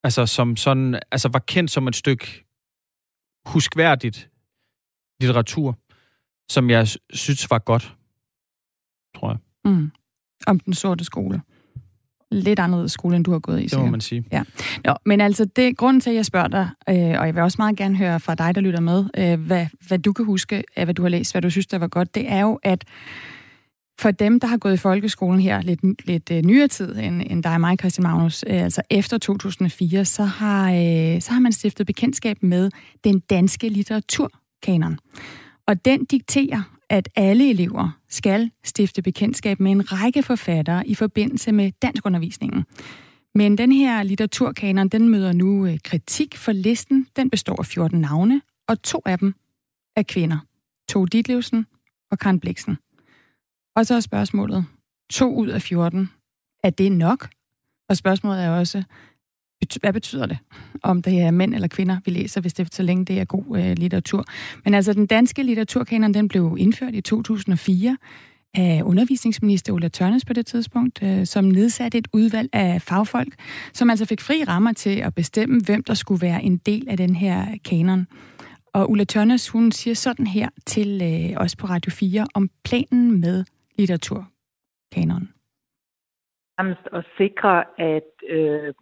[0.04, 2.44] altså, som sådan, altså, var kendt som et stykke
[3.46, 4.30] huskværdigt
[5.20, 5.78] litteratur,
[6.50, 7.96] som jeg synes var godt.
[9.64, 9.90] Mm.
[10.46, 11.40] Om den sorte skole.
[12.32, 13.66] Lidt anderledes skole, end du har gået i.
[13.66, 14.24] Det må man sige.
[14.32, 14.42] Ja.
[14.84, 17.56] Nå, men altså, det grunden til, at jeg spørger dig, øh, og jeg vil også
[17.58, 20.86] meget gerne høre fra dig, der lytter med, øh, hvad, hvad du kan huske af,
[20.86, 22.84] hvad du har læst, hvad du synes, der var godt, det er jo, at
[24.00, 27.42] for dem, der har gået i folkeskolen her lidt, lidt øh, nyere tid end, end
[27.42, 31.52] dig og mig, Christian Magnus, øh, altså efter 2004, så har, øh, så har man
[31.52, 32.70] stiftet bekendtskab med
[33.04, 34.98] den danske litteraturkanon.
[35.66, 41.53] Og den dikterer, at alle elever skal stifte bekendtskab med en række forfattere i forbindelse
[41.53, 42.64] med danskundervisningen.
[43.35, 47.07] Men den her litteraturkanon, den møder nu øh, kritik for listen.
[47.16, 49.35] Den består af 14 navne, og to af dem
[49.96, 50.38] er kvinder.
[50.88, 51.66] To Ditlevsen
[52.11, 52.79] og Karen Bliksen.
[53.76, 54.64] Og så er spørgsmålet,
[55.11, 56.11] to ud af 14,
[56.64, 57.29] er det nok?
[57.88, 58.83] Og spørgsmålet er også,
[59.80, 60.38] hvad betyder det?
[60.82, 63.58] Om det er mænd eller kvinder, vi læser, hvis det så længe det er god
[63.58, 64.24] øh, litteratur.
[64.64, 67.96] Men altså, den danske litteraturkanon, den blev indført i 2004
[68.54, 73.34] af undervisningsminister Ulla Tørnes på det tidspunkt, øh, som nedsatte et udvalg af fagfolk,
[73.72, 76.96] som altså fik fri rammer til at bestemme, hvem der skulle være en del af
[76.96, 78.06] den her kanon.
[78.74, 83.20] Og Ulla Tørnes, hun siger sådan her til øh, os på Radio 4 om planen
[83.20, 83.44] med
[83.78, 85.32] litteraturkanonen.
[86.58, 88.74] At sikre, at øh,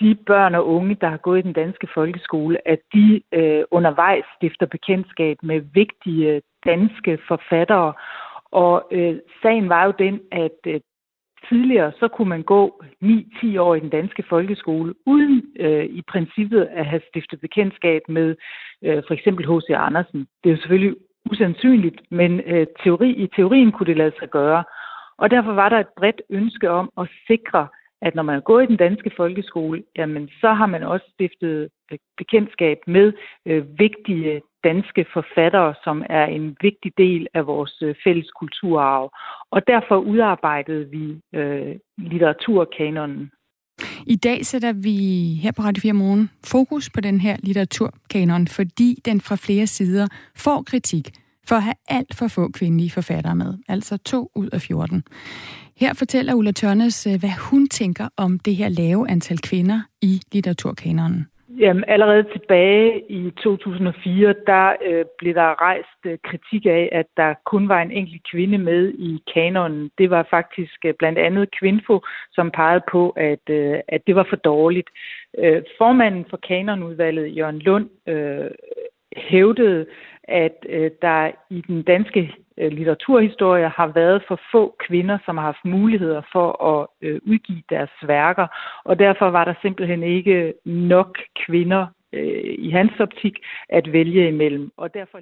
[0.00, 4.24] de børn og unge, der har gået i den danske folkeskole, at de øh, undervejs
[4.36, 7.92] stifter bekendtskab med vigtige øh, danske forfattere.
[8.50, 10.80] Og øh, sagen var jo den, at øh,
[11.48, 16.68] tidligere så kunne man gå 9-10 år i den danske folkeskole, uden øh, i princippet
[16.70, 18.36] at have stiftet bekendtskab med
[18.84, 19.70] øh, for eksempel H.C.
[19.70, 20.26] Andersen.
[20.44, 20.96] Det er jo selvfølgelig
[21.30, 24.64] usandsynligt, men øh, teori, i teorien kunne det lade sig gøre.
[25.18, 27.68] Og derfor var der et bredt ønske om at sikre,
[28.02, 31.68] at når man er gået i den danske folkeskole, jamen så har man også stiftet
[31.92, 33.12] øh, bekendtskab med
[33.46, 39.10] øh, vigtige danske forfattere, som er en vigtig del af vores øh, fælles kulturarv.
[39.50, 43.30] Og derfor udarbejdede vi øh, litteraturkanonen.
[44.06, 44.96] I dag sætter vi
[45.42, 50.06] her på Radio 4 Morgen fokus på den her litteraturkanon, fordi den fra flere sider
[50.36, 51.10] får kritik
[51.48, 55.04] for at have alt for få kvindelige forfattere med, altså to ud af 14.
[55.80, 60.20] Her fortæller Ulla Tørnes, øh, hvad hun tænker om det her lave antal kvinder i
[60.32, 61.26] litteraturkanonen.
[61.58, 67.34] Jamen, allerede tilbage i 2004, der øh, blev der rejst øh, kritik af, at der
[67.46, 69.90] kun var en enkelt kvinde med i kanonen.
[69.98, 72.00] Det var faktisk øh, blandt andet Kvinfo,
[72.32, 74.88] som pegede på, at, øh, at det var for dårligt.
[75.38, 78.50] Øh, formanden for kanonudvalget, Jørgen Lund, øh,
[79.16, 79.86] hævdede,
[80.28, 85.44] at øh, der i den danske øh, litteraturhistorie har været for få kvinder, som har
[85.44, 88.46] haft muligheder for at øh, udgive deres værker,
[88.84, 93.32] og derfor var der simpelthen ikke nok kvinder øh, i hans optik
[93.68, 94.70] at vælge imellem.
[94.76, 95.18] Og derfor...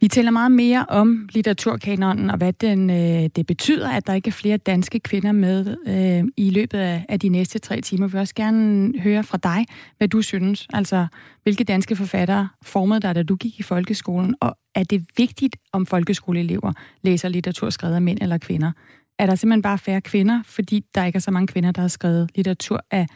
[0.00, 4.28] Vi taler meget mere om litteraturkanonen og hvad den, øh, det betyder, at der ikke
[4.28, 8.06] er flere danske kvinder med øh, i løbet af, af de næste tre timer.
[8.06, 9.66] Vi vil også gerne høre fra dig,
[9.98, 10.66] hvad du synes.
[10.72, 11.06] Altså,
[11.42, 14.34] hvilke danske forfattere formede dig, da du gik i folkeskolen?
[14.40, 16.72] Og er det vigtigt, om folkeskoleelever
[17.02, 18.72] læser litteratur skrevet af mænd eller kvinder?
[19.18, 21.88] Er der simpelthen bare færre kvinder, fordi der ikke er så mange kvinder, der har
[21.88, 23.06] skrevet litteratur af,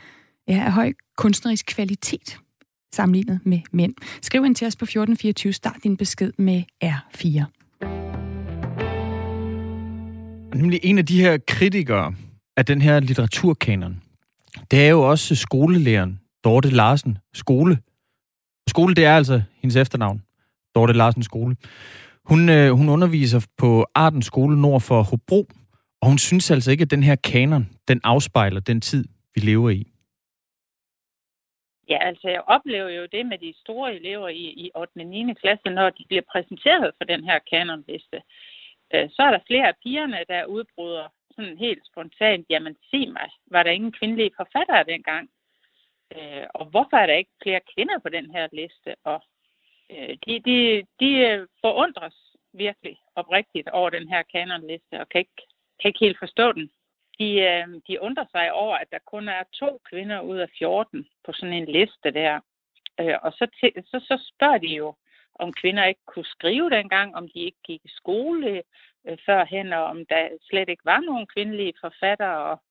[0.48, 2.38] ja, af høj kunstnerisk kvalitet?
[2.92, 3.94] Sammenlignet med mænd.
[4.22, 7.44] Skriv ind til os på 1424, start din besked med R4.
[10.58, 12.14] Nemlig en af de her kritikere
[12.56, 14.00] af den her litteraturkanon,
[14.70, 17.78] det er jo også skolelæreren Dorte Larsen Skole.
[18.68, 20.22] Skole, det er altså hendes efternavn.
[20.74, 21.56] Dorte Larsen Skole.
[22.24, 25.48] Hun, øh, hun underviser på Arden Skole nord for Hobro,
[26.02, 29.70] og hun synes altså ikke, at den her kanon, den afspejler den tid, vi lever
[29.70, 29.91] i.
[31.92, 34.92] Ja, altså jeg oplever jo det med de store elever i, i 8.
[34.96, 35.34] og 9.
[35.34, 38.22] klasse, når de bliver præsenteret for den her kanonliste.
[38.94, 43.28] Øh, så er der flere af pigerne, der udbryder sådan helt spontant, jamen se mig,
[43.46, 45.30] var der ingen kvindelige forfattere dengang?
[46.16, 48.90] Øh, og hvorfor er der ikke flere kvinder på den her liste?
[49.04, 49.20] Og
[49.90, 52.16] øh, de, de, de øh, forundres
[52.52, 55.42] virkelig oprigtigt over den her kanonliste, og kan ikke,
[55.80, 56.70] kan ikke helt forstå den
[57.22, 61.06] de, øh, de undrer sig over, at der kun er to kvinder ud af 14
[61.24, 62.40] på sådan en liste der.
[63.00, 64.94] Øh, og så, til, så, så spørger de jo,
[65.34, 68.62] om kvinder ikke kunne skrive dengang, om de ikke gik i skole
[69.06, 72.38] øh, førhen, og om der slet ikke var nogen kvindelige forfattere.
[72.50, 72.62] Og,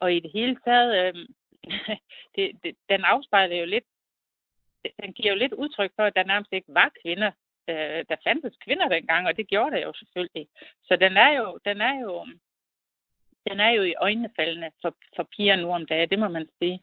[0.00, 1.14] og i det hele taget, øh,
[2.36, 3.84] det, det, den afspejler jo lidt,
[5.02, 7.30] den giver jo lidt udtryk for, at der nærmest ikke var kvinder.
[7.68, 10.48] Øh, der fandtes kvinder dengang, og det gjorde der jo selvfølgelig.
[10.84, 12.26] Så den er jo, den er jo
[13.50, 16.80] den er jo i øjnefaldene for, for piger nu om dagen, det må man sige.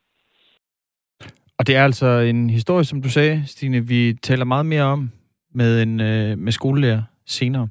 [1.58, 5.12] Og det er altså en historie, som du sagde, Stine, vi taler meget mere om
[5.50, 7.70] med en øh, med skolelærer senere.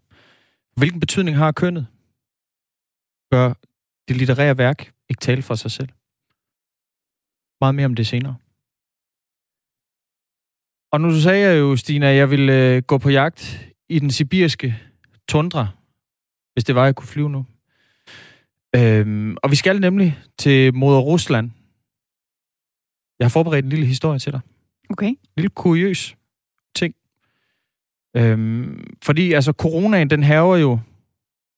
[0.76, 1.87] Hvilken betydning har kønnet?
[3.30, 3.52] Bør
[4.09, 5.88] det litterære værk ikke tale for sig selv?
[7.61, 8.37] Meget mere om det senere.
[10.92, 14.11] Og nu sagde jeg jo, Stine, at jeg ville øh, gå på jagt i den
[14.11, 14.74] sibirske
[15.28, 15.68] tundra,
[16.52, 17.46] hvis det var, at jeg kunne flyve nu.
[18.76, 21.50] Øhm, og vi skal nemlig til moder Rusland.
[23.18, 24.40] Jeg har forberedt en lille historie til dig.
[24.90, 25.06] Okay.
[25.06, 26.16] En lille kuriøs
[26.74, 26.94] ting.
[28.16, 30.78] Øhm, fordi altså coronaen, den haver jo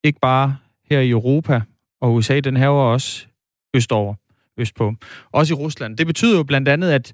[0.05, 0.57] ikke bare
[0.91, 1.63] her i Europa
[2.01, 3.27] og USA, den haver også
[3.75, 4.15] østover,
[4.57, 4.95] østpå.
[5.33, 5.97] Også i Rusland.
[5.97, 7.13] Det betyder jo blandt andet, at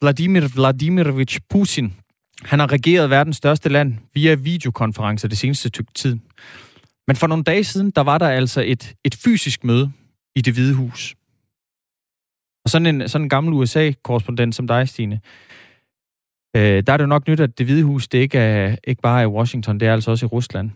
[0.00, 1.94] Vladimir Vladimirovich Putin,
[2.42, 6.18] han har regeret verdens største land via videokonferencer det seneste stykke tid.
[7.10, 9.92] Men for nogle dage siden, der var der altså et, et fysisk møde
[10.36, 11.14] i det hvide hus.
[12.64, 15.20] Og sådan en, sådan en gammel USA-korrespondent som dig, Stine,
[16.56, 19.02] øh, der er det jo nok nyt, at det hvide hus, det ikke, er, ikke
[19.02, 20.70] bare er i Washington, det er altså også i Rusland.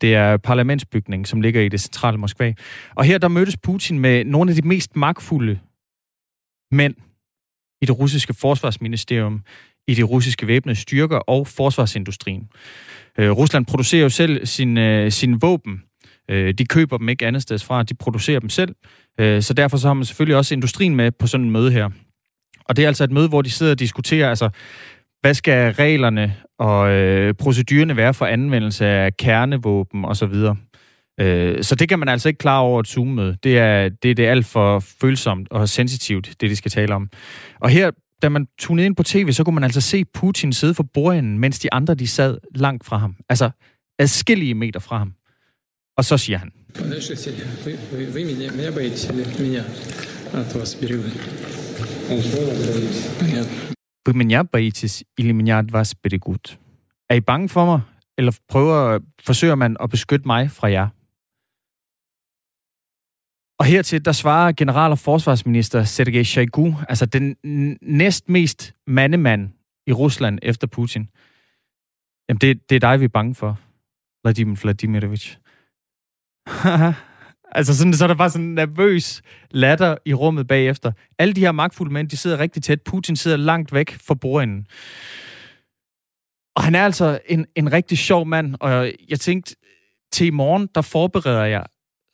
[0.00, 2.54] Det er parlamentsbygningen, som ligger i det centrale Moskva.
[2.94, 5.58] Og her der mødtes Putin med nogle af de mest magtfulde
[6.70, 6.94] mænd
[7.82, 9.42] i det russiske forsvarsministerium,
[9.88, 12.48] i de russiske væbnede styrker og forsvarsindustrien.
[13.20, 15.82] Øh, Rusland producerer jo selv sin, øh, sin våben.
[16.30, 18.74] Øh, de køber dem ikke andet sted fra, de producerer dem selv.
[19.20, 21.90] Øh, så derfor så har man selvfølgelig også industrien med på sådan et møde her.
[22.64, 24.48] Og det er altså et møde, hvor de sidder og diskuterer, altså,
[25.20, 30.34] hvad skal reglerne og øh, procedurerne være for anvendelse af kernevåben osv.
[31.20, 33.36] Øh, så det kan man altså ikke klare over et Zoom-møde.
[33.42, 36.94] Det er, det, er det er alt for følsomt og sensitivt, det de skal tale
[36.94, 37.08] om.
[37.60, 37.90] Og her
[38.21, 41.39] da man tunede ind på tv, så kunne man altså se Putin sidde for bordenden,
[41.39, 43.15] mens de andre de sad langt fra ham.
[43.29, 43.49] Altså
[43.99, 45.13] adskillige meter fra ham.
[45.97, 46.51] Og så siger han.
[54.05, 56.59] Вы меня боитесь или меня от вас берегут?
[57.09, 57.81] Er I bange for mig?
[58.17, 60.87] Eller prøver, forsøger man at beskytte mig fra jer?
[63.58, 67.36] Og hertil, der svarer general- og forsvarsminister Sergej Shoigu, altså den
[67.82, 69.50] næst mest mandemand
[69.86, 71.08] i Rusland efter Putin.
[72.28, 73.58] Jamen, det, det er dig, vi er bange for,
[74.24, 75.38] Vladimir Vladimirovich.
[77.58, 80.92] altså, sådan, så er der bare sådan en nervøs latter i rummet bagefter.
[81.18, 82.82] Alle de her magtfulde mænd, de sidder rigtig tæt.
[82.82, 84.66] Putin sidder langt væk fra bordenden.
[86.56, 89.56] Og han er altså en, en rigtig sjov mand, og jeg tænkte,
[90.12, 91.64] til i morgen, der forbereder jeg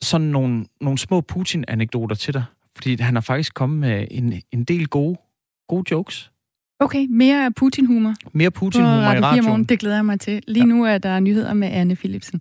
[0.05, 2.45] sådan nogle, nogle små Putin-anekdoter til dig.
[2.75, 5.17] Fordi han har faktisk kommet med en, en del gode,
[5.69, 6.31] gode jokes.
[6.81, 8.15] Okay, mere Putin-humor.
[8.33, 9.49] Mere Putin-humor i radioen.
[9.49, 9.65] Morgen.
[9.65, 10.43] Det glæder jeg mig til.
[10.49, 10.75] Lige ja.
[10.75, 12.41] nu er der nyheder med Anne Philipsen.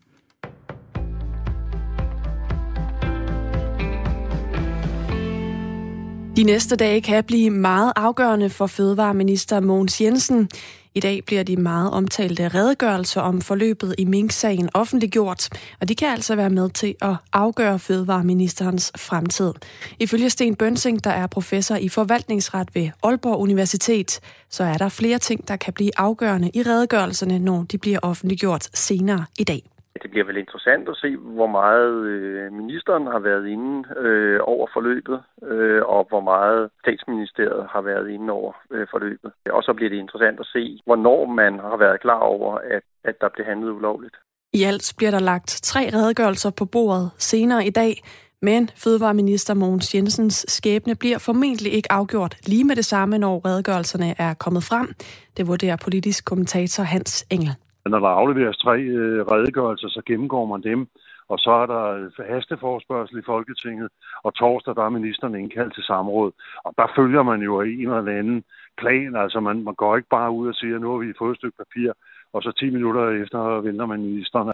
[6.36, 10.49] De næste dage kan blive meget afgørende for fødevareminister Mogens Jensen.
[10.95, 15.49] I dag bliver de meget omtalte redegørelser om forløbet i Mink-sagen offentliggjort,
[15.82, 19.53] og de kan altså være med til at afgøre fødevareministerens fremtid.
[19.99, 25.17] Ifølge Sten Bønsing, der er professor i forvaltningsret ved Aalborg Universitet, så er der flere
[25.17, 29.72] ting, der kan blive afgørende i redegørelserne, når de bliver offentliggjort senere i dag.
[30.01, 34.67] Det bliver vel interessant at se, hvor meget øh, ministeren har været inde øh, over
[34.73, 39.32] forløbet, øh, og hvor meget statsministeriet har været inde over øh, forløbet.
[39.49, 43.15] Og så bliver det interessant at se, hvornår man har været klar over, at, at
[43.21, 44.15] der blev handlet ulovligt.
[44.53, 47.93] I alt bliver der lagt tre redegørelser på bordet senere i dag,
[48.41, 54.15] men Fødevareminister Mogens Jensens skæbne bliver formentlig ikke afgjort lige med det samme, når redegørelserne
[54.17, 54.93] er kommet frem.
[55.38, 57.56] Det vurderer politisk kommentator Hans Engel.
[57.85, 60.87] Når der afleveres tre øh, redegørelser, så gennemgår man dem,
[61.29, 63.89] og så er der hasteforspørgsel i Folketinget,
[64.23, 66.31] og torsdag der er ministeren indkaldt til samråd.
[66.65, 68.43] Og der følger man jo en eller anden
[68.77, 71.37] plan, altså man, man går ikke bare ud og siger, nu har vi fået et
[71.37, 71.91] stykke papir,
[72.33, 74.51] og så 10 minutter efter venter man ministeren.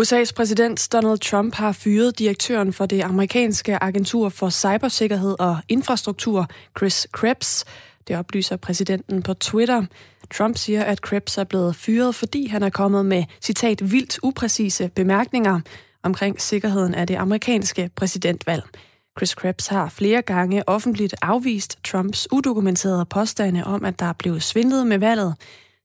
[0.00, 6.46] USA's præsident Donald Trump har fyret direktøren for det amerikanske agentur for cybersikkerhed og infrastruktur,
[6.78, 7.64] Chris Krebs.
[8.08, 9.82] Det oplyser præsidenten på Twitter.
[10.30, 14.88] Trump siger, at Krebs er blevet fyret, fordi han er kommet med, citat, vildt upræcise
[14.88, 15.60] bemærkninger
[16.02, 18.62] omkring sikkerheden af det amerikanske præsidentvalg.
[19.18, 24.42] Chris Krebs har flere gange offentligt afvist Trumps udokumenterede påstande om, at der er blevet
[24.42, 25.34] svindlet med valget.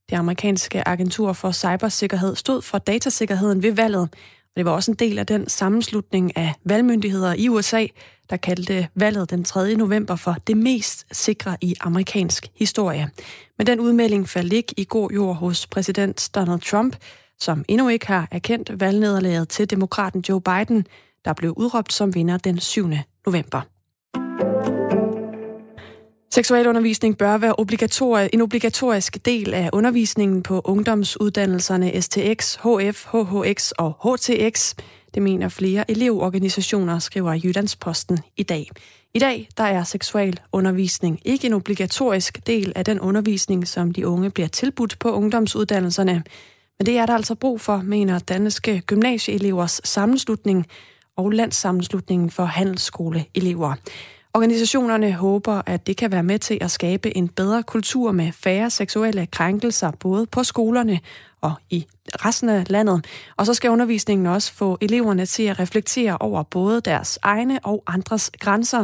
[0.09, 4.97] Det amerikanske agentur for cybersikkerhed stod for datasikkerheden ved valget, og det var også en
[4.97, 7.85] del af den sammenslutning af valgmyndigheder i USA,
[8.29, 9.75] der kaldte valget den 3.
[9.75, 13.09] november for det mest sikre i amerikansk historie.
[13.57, 16.95] Men den udmelding faldt ikke i god jord hos præsident Donald Trump,
[17.39, 20.85] som endnu ikke har erkendt valgnederlaget til demokraten Joe Biden,
[21.25, 22.89] der blev udråbt som vinder den 7.
[23.25, 23.61] november.
[26.31, 33.93] Seksualundervisning bør være obligatori- en obligatorisk del af undervisningen på ungdomsuddannelserne STX, HF, HHX og
[34.03, 34.73] HTX.
[35.13, 38.69] Det mener flere elevorganisationer, skriver Jyllandsposten i dag.
[39.13, 44.29] I dag der er seksualundervisning ikke en obligatorisk del af den undervisning, som de unge
[44.29, 46.23] bliver tilbudt på ungdomsuddannelserne.
[46.79, 50.65] Men det er der altså brug for, mener Danske Gymnasieelevers Sammenslutning
[51.17, 53.75] og Landssammenslutningen for Handelsskoleelever.
[54.33, 58.69] Organisationerne håber, at det kan være med til at skabe en bedre kultur med færre
[58.69, 60.99] seksuelle krænkelser, både på skolerne
[61.41, 61.85] og i
[62.25, 62.97] resten af landet.
[63.37, 67.83] Og så skal undervisningen også få eleverne til at reflektere over både deres egne og
[67.87, 68.83] andres grænser.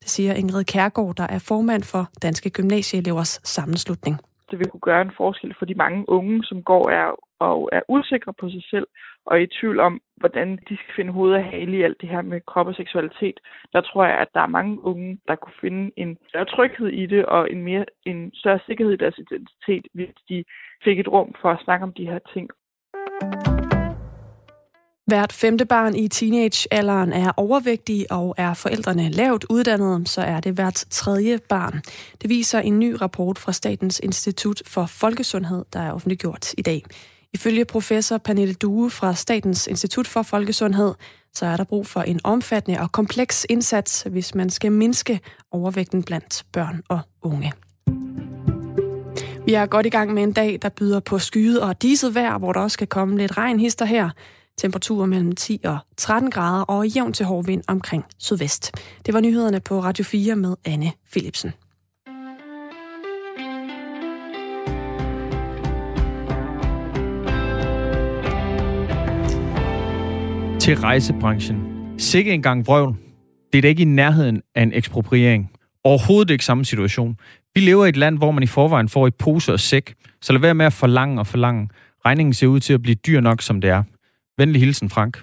[0.00, 4.16] Det siger Ingrid Kærgaard, der er formand for Danske Gymnasieelevers Sammenslutning.
[4.50, 7.08] Det vil kunne gøre en forskel for de mange unge, som går er,
[7.38, 8.86] og er usikre på sig selv
[9.26, 12.08] og er i tvivl om, hvordan de skal finde hovedet af hale i alt det
[12.08, 13.40] her med krop og seksualitet.
[13.72, 17.06] Der tror jeg, at der er mange unge, der kunne finde en større tryghed i
[17.06, 20.44] det og en, mere, en større sikkerhed i deres identitet, hvis de
[20.84, 22.50] fik et rum for at snakke om de her ting.
[25.06, 30.52] Hvert femte barn i teenagealderen er overvægtig, og er forældrene lavt uddannede, så er det
[30.52, 31.82] hvert tredje barn.
[32.22, 36.84] Det viser en ny rapport fra Statens Institut for Folkesundhed, der er offentliggjort i dag.
[37.32, 40.94] Ifølge professor Pernille Due fra Statens Institut for Folkesundhed,
[41.34, 46.02] så er der brug for en omfattende og kompleks indsats, hvis man skal mindske overvægten
[46.02, 47.52] blandt børn og unge.
[49.46, 52.38] Vi er godt i gang med en dag, der byder på skyet og diset vejr,
[52.38, 54.10] hvor der også skal komme lidt regnhister her.
[54.58, 58.72] Temperaturer mellem 10 og 13 grader og jævn til hård vind omkring sydvest.
[59.06, 61.52] Det var nyhederne på Radio 4 med Anne Philipsen.
[70.62, 71.58] til rejsebranchen.
[71.98, 72.96] Sikke en gang vrøvl.
[73.52, 75.50] Det er da ikke i nærheden af en ekspropriering.
[75.84, 77.16] Overhovedet ikke samme situation.
[77.54, 80.32] Vi lever i et land, hvor man i forvejen får i pose og sæk, så
[80.32, 81.68] lad være med at forlange og forlange.
[82.06, 83.82] Regningen ser ud til at blive dyr nok, som det er.
[84.38, 85.22] Venlig hilsen, Frank.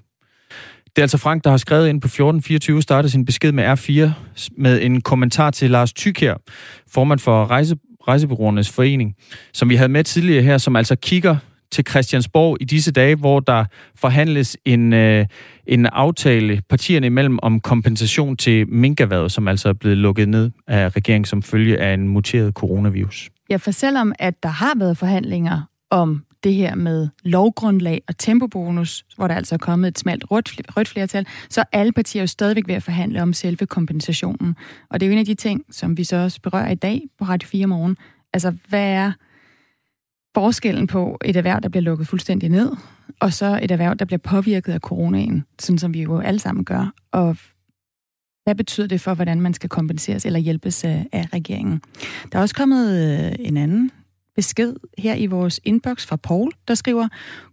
[0.85, 4.09] Det er altså Frank, der har skrevet ind på 1424, startede sin besked med R4
[4.57, 6.35] med en kommentar til Lars Tykær,
[6.91, 7.75] formand for Rejse,
[8.07, 9.15] Rejsebyråernes Forening,
[9.53, 11.37] som vi havde med tidligere her, som altså kigger
[11.71, 15.25] til Christiansborg i disse dage, hvor der forhandles en, øh,
[15.67, 20.95] en aftale partierne imellem om kompensation til minkerværet, som altså er blevet lukket ned af
[20.95, 23.29] regeringen som følge af en muteret coronavirus.
[23.49, 29.05] Ja, for selvom at der har været forhandlinger om det her med lovgrundlag og tempobonus,
[29.15, 32.27] hvor der altså er kommet et smalt rødt, rødt flertal, så er alle partier jo
[32.27, 34.55] stadigvæk ved at forhandle om selve kompensationen.
[34.89, 37.01] Og det er jo en af de ting, som vi så også berører i dag
[37.19, 37.97] på Radio 4 morgen.
[38.33, 39.11] Altså, hvad er
[40.33, 42.71] forskellen på et erhverv, der bliver lukket fuldstændig ned,
[43.19, 46.65] og så et erhverv, der bliver påvirket af coronaen, sådan som vi jo alle sammen
[46.65, 46.93] gør.
[47.11, 47.37] Og
[48.43, 51.81] hvad betyder det for, hvordan man skal kompenseres eller hjælpes øh, af regeringen?
[52.31, 53.91] Der er også kommet øh, en anden
[54.35, 57.07] besked her i vores inbox fra Paul, der skriver,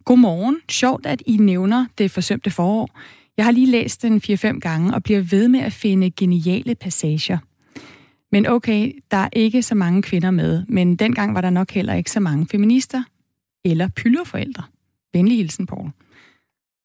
[0.04, 2.88] Godmorgen, sjovt at I nævner det forsømte forår.
[3.36, 7.38] Jeg har lige læst den 4-5 gange og bliver ved med at finde geniale passager.
[8.32, 11.94] Men okay, der er ikke så mange kvinder med, men dengang var der nok heller
[11.94, 13.02] ikke så mange feminister
[13.64, 14.62] eller pylderforældre.
[15.12, 15.90] Venlig hilsen, Paul.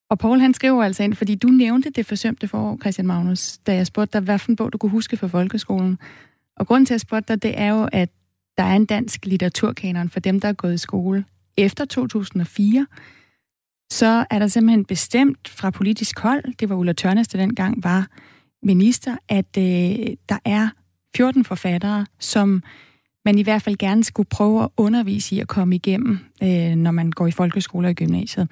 [0.10, 3.76] Og Paul han skriver altså ind, fordi du nævnte det forsømte forår, Christian Magnus, da
[3.76, 5.98] jeg spurgte dig, hvilken bog du kunne huske fra folkeskolen.
[6.58, 8.10] Og grunden til at spørge dig, det er jo, at
[8.58, 11.26] der er en dansk litteraturkanon for dem, der er gået i skole
[11.58, 12.88] efter 2004.
[13.92, 18.08] Så er der simpelthen bestemt fra politisk hold, det var Ulla Tørnes, der dengang var
[18.64, 20.70] minister, at øh, der er
[21.16, 22.64] 14 forfattere, som
[23.26, 26.92] man i hvert fald gerne skulle prøve at undervise i at komme igennem, øh, når
[26.92, 28.50] man går i folkeskole og i gymnasiet.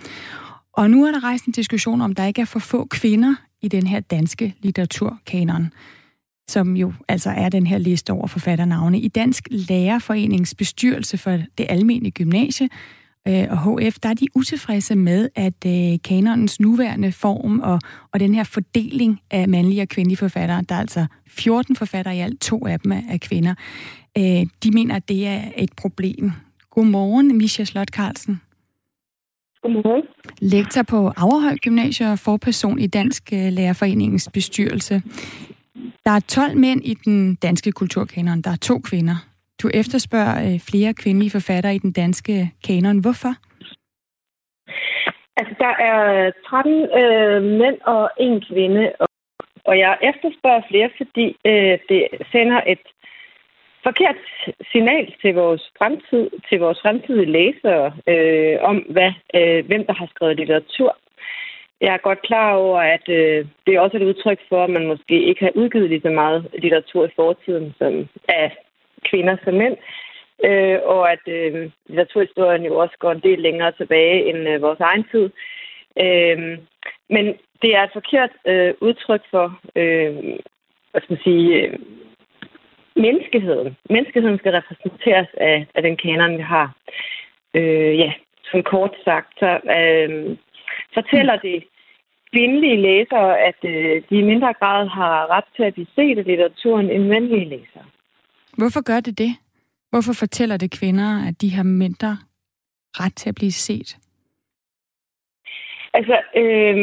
[0.74, 3.68] Og nu er der rejst en diskussion om, der ikke er for få kvinder i
[3.68, 5.72] den her danske litteraturkanon,
[6.50, 9.00] som jo altså er den her liste over forfatternavne.
[9.00, 12.70] I Dansk Lærerforenings bestyrelse for det almene gymnasie
[13.30, 17.80] øh, og HF, der er de utilfredse med, at øh, kanonens nuværende form og,
[18.14, 22.20] og den her fordeling af mandlige og kvindelige forfattere, der er altså 14 forfattere i
[22.20, 23.54] alt, to af dem er kvinder,
[24.18, 26.32] øh, de mener, at det er et problem.
[26.72, 28.42] Godmorgen, Misha Slot Carlsen.
[29.62, 30.04] Godmorgen.
[30.42, 35.02] Lektor på Averhøj Gymnasium og forperson i Dansk Lærerforeningens bestyrelse.
[36.06, 38.42] Der er 12 mænd i den danske kulturkanon.
[38.42, 39.29] Der er to kvinder.
[39.62, 43.00] Du efterspørger øh, flere kvindelige forfattere i den danske kanon.
[43.00, 43.34] Hvorfor?
[45.40, 49.08] Altså, der er 13 øh, mænd og en kvinde, og,
[49.66, 52.86] og jeg efterspørger flere, fordi øh, det sender et
[53.84, 54.20] forkert
[54.72, 60.08] signal til vores fremtid, til vores fremtidige læsere øh, om, hvad, øh, hvem der har
[60.14, 60.98] skrevet litteratur.
[61.82, 64.88] Jeg er godt klar over, at øh, det er også et udtryk for, at man
[64.88, 68.58] måske ikke har udgivet lige så meget litteratur i fortiden som af
[69.10, 69.78] kvinder som mænd.
[70.46, 74.80] Øh, og at øh, litteraturhistorien jo også går en del længere tilbage end øh, vores
[74.80, 75.30] egen tid.
[76.06, 76.58] Øh,
[77.10, 77.26] men
[77.62, 80.16] det er et forkert øh, udtryk for, øh,
[80.92, 81.80] hvad skal man sige, øh,
[82.96, 83.78] menneskeheden.
[83.90, 86.76] Menneskeheden skal repræsenteres af, af den kanon, vi har.
[87.54, 88.12] Øh, ja,
[88.52, 90.38] som kort sagt, så øh,
[90.94, 91.64] fortæller det
[92.34, 96.26] kvindelige læsere, at øh, de i mindre grad har ret til at blive set af
[96.26, 97.86] litteraturen end mandlige læsere.
[98.60, 99.34] Hvorfor gør det det?
[99.90, 102.18] Hvorfor fortæller det kvinder, at de har mindre
[103.02, 103.98] ret til at blive set?
[105.94, 106.78] Altså, øh,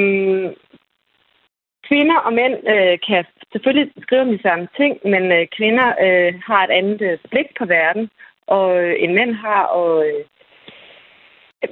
[1.89, 6.35] kvinder og mænd øh, kan selvfølgelig skrive om de samme ting, men øh, kvinder øh,
[6.49, 8.11] har et andet øh, blik på verden,
[8.47, 9.63] og øh, en mænd har.
[9.63, 10.25] Og, øh,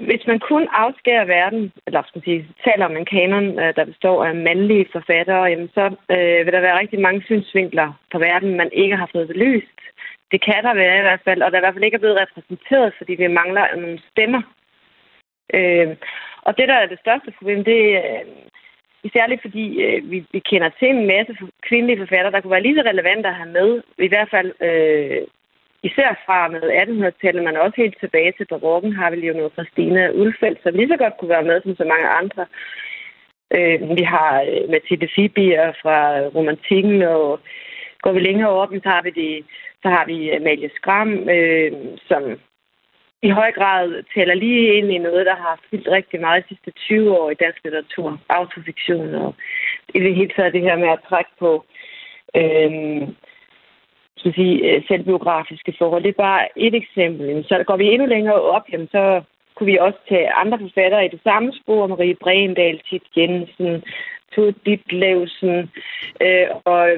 [0.09, 3.85] hvis man kun afskærer verden, eller skal man sige, taler om en kanon, øh, der
[3.85, 8.57] består af mandlige forfattere, jamen, så øh, vil der være rigtig mange synsvinkler på verden,
[8.57, 9.74] man ikke har fået belyst.
[10.35, 12.05] Det kan der være i hvert fald, og der er i hvert fald ikke er
[12.05, 14.43] blevet repræsenteret, fordi vi mangler nogle stemmer.
[15.55, 15.89] Øh,
[16.47, 18.25] og det, der er det største problem, det, øh,
[19.17, 21.37] Særligt fordi øh, vi, vi kender til en masse
[21.69, 23.83] kvindelige forfattere, der kunne være lige så relevante at have med.
[23.99, 25.23] I hvert fald øh,
[25.83, 30.11] især fra med 1800-tallet, men også helt tilbage til barokken, har vi jo noget Christina
[30.11, 32.47] Ulfeldt, som lige så godt kunne være med som så mange andre.
[33.57, 35.99] Øh, vi har øh, Mathilde Fibier fra
[36.37, 37.41] romantikken, og
[38.05, 39.29] går vi længere op, så har vi, de,
[39.83, 41.73] så har vi øh, Amalie Skram, øh,
[42.09, 42.23] som
[43.23, 46.71] i høj grad taler lige ind i noget, der har fyldt rigtig meget de sidste
[46.71, 48.21] 20 år i dansk litteratur.
[48.29, 49.35] Autofiktion og
[49.95, 51.65] i det hele taget det her med at trække på
[52.37, 53.09] øh,
[54.17, 56.03] skal sige, øh, selvbiografiske forhold.
[56.03, 57.45] Det er bare et eksempel.
[57.49, 59.23] Så går vi endnu længere op, jamen, så
[59.55, 61.87] kunne vi også tage andre forfattere i det samme spor.
[61.87, 63.83] Marie Brendal, Tit Jensen,
[64.33, 65.71] Tud Ditlevsen
[66.21, 66.89] øh, og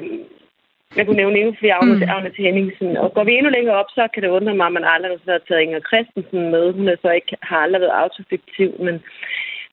[0.95, 2.09] jeg kunne nævne endnu flere Agnes, mm.
[2.15, 2.97] Agnes Hemmingsen.
[2.97, 5.41] Og går vi endnu længere op, så kan det undre mig, at man aldrig har
[5.47, 6.73] taget Inger Christensen med.
[6.73, 8.95] Hun er så ikke, har aldrig været autofiktiv, men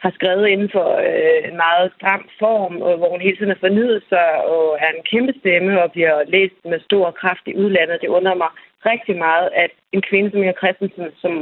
[0.05, 3.65] har skrevet inden for øh, en meget stram form, og hvor hun hele tiden har
[3.67, 8.03] fornyet sig og er en kæmpe stemme og bliver læst med stor kraft i udlandet.
[8.03, 8.51] Det undrer mig
[8.91, 11.33] rigtig meget, at en kvinde som Inger Christensen, som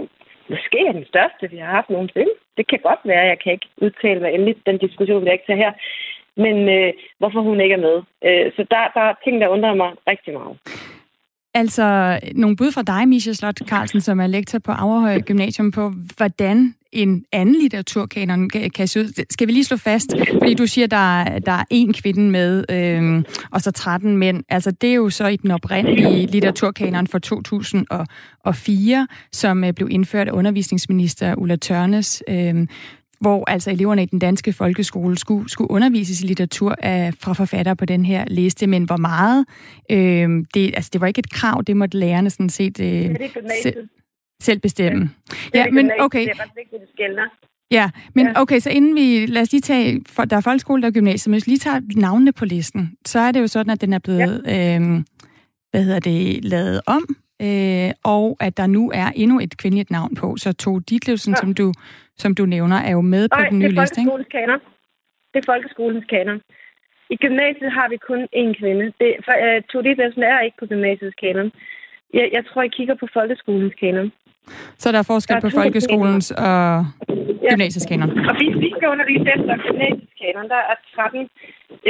[0.52, 2.32] måske er den største, vi har haft nogensinde.
[2.56, 4.56] Det kan godt være, jeg kan ikke udtale mig endelig.
[4.66, 5.72] Den diskussion vil jeg ikke tage her
[6.36, 7.96] men øh, hvorfor hun ikke er med.
[8.28, 10.56] Øh, så der, der er ting, der undrer mig rigtig meget.
[11.54, 15.92] altså nogle bud fra dig, Misha Slot Carlsen, som er lektor på Averhøj Gymnasium, på
[16.16, 19.24] hvordan en anden litteraturkanon kan se ud.
[19.30, 23.24] Skal vi lige slå fast, fordi du siger, der, der er én kvinde med, øhm,
[23.50, 24.44] og så 13 mænd.
[24.48, 30.28] Altså det er jo så i den oprindelige litteraturkanon fra 2004, som øh, blev indført
[30.28, 32.22] af undervisningsminister Ulla Tørnes.
[32.28, 32.68] Øhm,
[33.22, 37.76] hvor altså eleverne i den danske folkeskole skulle, skulle undervises i litteratur af, fra forfattere
[37.76, 39.46] på den her liste, men hvor meget,
[39.90, 43.30] øh, det, altså det var ikke et krav, det måtte lærerne sådan set øh, det
[43.62, 43.88] selv,
[44.42, 45.10] selv bestemme.
[45.54, 46.20] Ja, ja men okay.
[46.20, 46.82] Det er vigtigt,
[47.70, 50.88] Ja, men okay, så inden vi, lad os lige tage, for der er folkeskole, der
[50.88, 53.70] er gymnasiet, men hvis vi lige tager navnene på listen, så er det jo sådan,
[53.70, 54.78] at den er blevet, ja.
[54.78, 55.02] øh,
[55.70, 60.14] hvad hedder det, lavet om, øh, og at der nu er endnu et kvindeligt navn
[60.14, 60.36] på.
[60.36, 61.40] Så Tove Ditlevsen, ja.
[61.40, 61.72] som, du,
[62.16, 64.10] som du nævner, er jo med Nej, på den nye liste, ikke?
[64.10, 64.60] det er kanon.
[65.32, 66.40] Det er folkeskolens kanon.
[67.14, 68.84] I gymnasiet har vi kun én kvinde.
[69.00, 71.52] Det, for, uh, Tove Ditlevsen er ikke på gymnasiets kanon.
[72.14, 74.12] Jeg, jeg tror, I kigger på folkeskolens kanon.
[74.78, 76.86] Så der er forskel der er på folkeskolens og
[77.50, 78.08] gymnasiets kanon?
[78.08, 78.28] Ja.
[78.28, 80.46] Og vi, vi skal undervise efter gymnasiets kanon.
[80.54, 81.28] Der er 13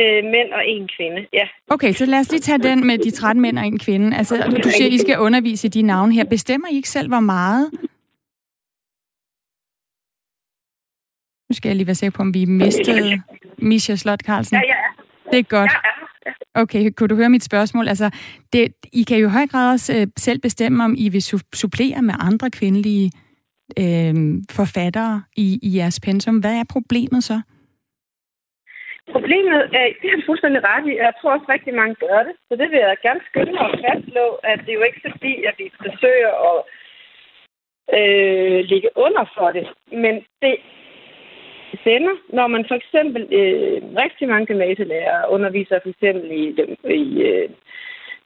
[0.01, 1.47] øh, mænd og en kvinde, ja.
[1.75, 4.16] Okay, så lad os lige tage den med de 13 mænd og en kvinde.
[4.16, 6.25] Altså, du siger, I skal undervise de navne her.
[6.25, 7.70] Bestemmer I ikke selv, hvor meget?
[11.53, 13.23] Nu skal jeg lige være sikker på, om vi mistede
[13.59, 14.57] Misha Slot Carlsen.
[14.57, 14.81] Ja, ja.
[15.31, 15.73] Det er godt.
[16.55, 17.89] Okay, kunne du høre mit spørgsmål?
[17.89, 18.11] Altså,
[18.53, 21.51] det, I kan jo i høj grad også øh, selv bestemme, om I vil su-
[21.63, 23.07] supplere med andre kvindelige
[23.83, 24.15] øh,
[24.59, 26.37] forfattere i, i jeres pensum.
[26.39, 27.41] Hvad er problemet så?
[29.15, 32.35] Problemet er, det er fuldstændig ret i, jeg tror også rigtig mange gør det.
[32.49, 35.35] Så det vil jeg gerne skynde mig at fastslå, at det er jo ikke fordi,
[35.49, 36.59] at vi forsøger at
[37.99, 39.67] øh, ligge under for det.
[40.03, 40.55] Men det
[41.85, 46.45] sender, når man for eksempel øh, rigtig mange gymnasielærere underviser for eksempel i,
[47.03, 47.49] i øh,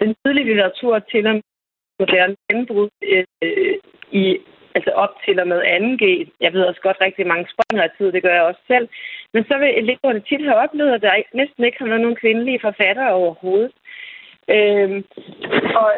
[0.00, 1.42] den tidlige litteratur til og
[2.00, 3.76] moderne landbrug øh,
[4.10, 4.38] i
[4.76, 6.04] altså op til og med 2G.
[6.40, 8.88] Jeg ved også godt rigtig mange springer af tid, det gør jeg også selv.
[9.34, 12.64] Men så vil eleverne tit have oplevet, at der næsten ikke har været nogen kvindelige
[12.68, 13.72] forfattere overhovedet.
[14.54, 15.02] Øh,
[15.80, 15.88] og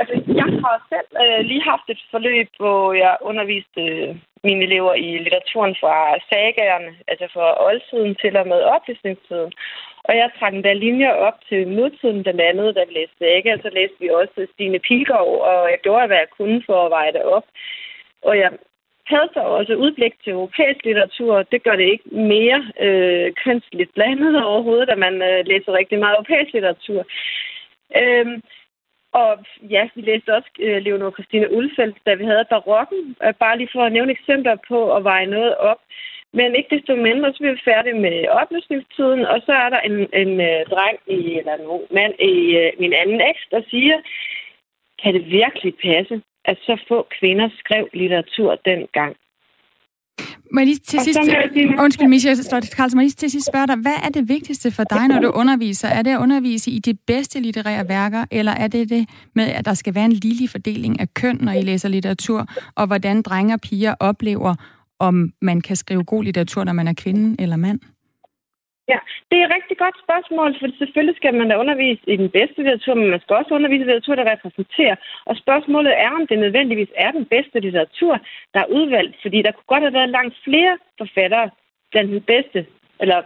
[0.00, 4.94] altså, jeg har selv øh, lige haft et forløb, hvor jeg underviste øh, mine elever
[4.94, 5.94] i litteraturen fra
[6.30, 9.52] sagerne, altså fra oldtiden til og med oplysningstiden.
[10.04, 13.56] Og jeg trak en der linjer op til nutiden, blandt andet, da vi læste sager,
[13.62, 17.12] så læste vi også Stine Pilgaard, og jeg gjorde, hvad jeg kunne for at veje
[17.12, 17.46] det op.
[18.22, 18.50] Og jeg
[19.06, 21.42] havde så også udblik til europæisk litteratur.
[21.42, 26.14] Det gør det ikke mere øh, kønsligt blandet overhovedet, at man øh, læser rigtig meget
[26.16, 27.00] europæisk litteratur.
[27.96, 28.42] Øhm,
[29.12, 33.16] og ja, vi læste også øh, Leonor Christine Ulfeldt, da vi havde barokken.
[33.24, 35.80] Øh, bare lige for at nævne eksempler på at veje noget op.
[36.32, 39.96] Men ikke desto mindre, så bliver vi færdige med oplysningstiden, og så er der en,
[40.22, 43.98] en øh, dreng i, eller en mand i øh, min anden eks, der siger,
[45.02, 49.16] kan det virkelig passe, at så få kvinder skrev litteratur dengang?
[50.52, 51.18] Må jeg lige til sidst,
[51.78, 52.44] undskyld Michelle
[52.76, 55.20] Karlsen, må jeg lige til sidst spørge dig, hvad er det vigtigste for dig, når
[55.20, 55.88] du underviser?
[55.88, 59.64] Er det at undervise i de bedste litterære værker, eller er det det med, at
[59.64, 63.54] der skal være en lille fordeling af køn, når I læser litteratur, og hvordan drenge
[63.54, 64.54] og piger oplever,
[64.98, 67.80] om man kan skrive god litteratur, når man er kvinde eller mand?
[68.92, 72.30] Ja, det er et rigtig godt spørgsmål, for selvfølgelig skal man da undervise i den
[72.38, 74.96] bedste litteratur, men man skal også undervise i litteratur, der repræsenterer.
[75.28, 78.14] Og spørgsmålet er, om det nødvendigvis er den bedste litteratur,
[78.54, 81.50] der er udvalgt, fordi der kunne godt have været langt flere forfattere
[81.90, 82.66] blandt den bedste,
[83.02, 83.18] eller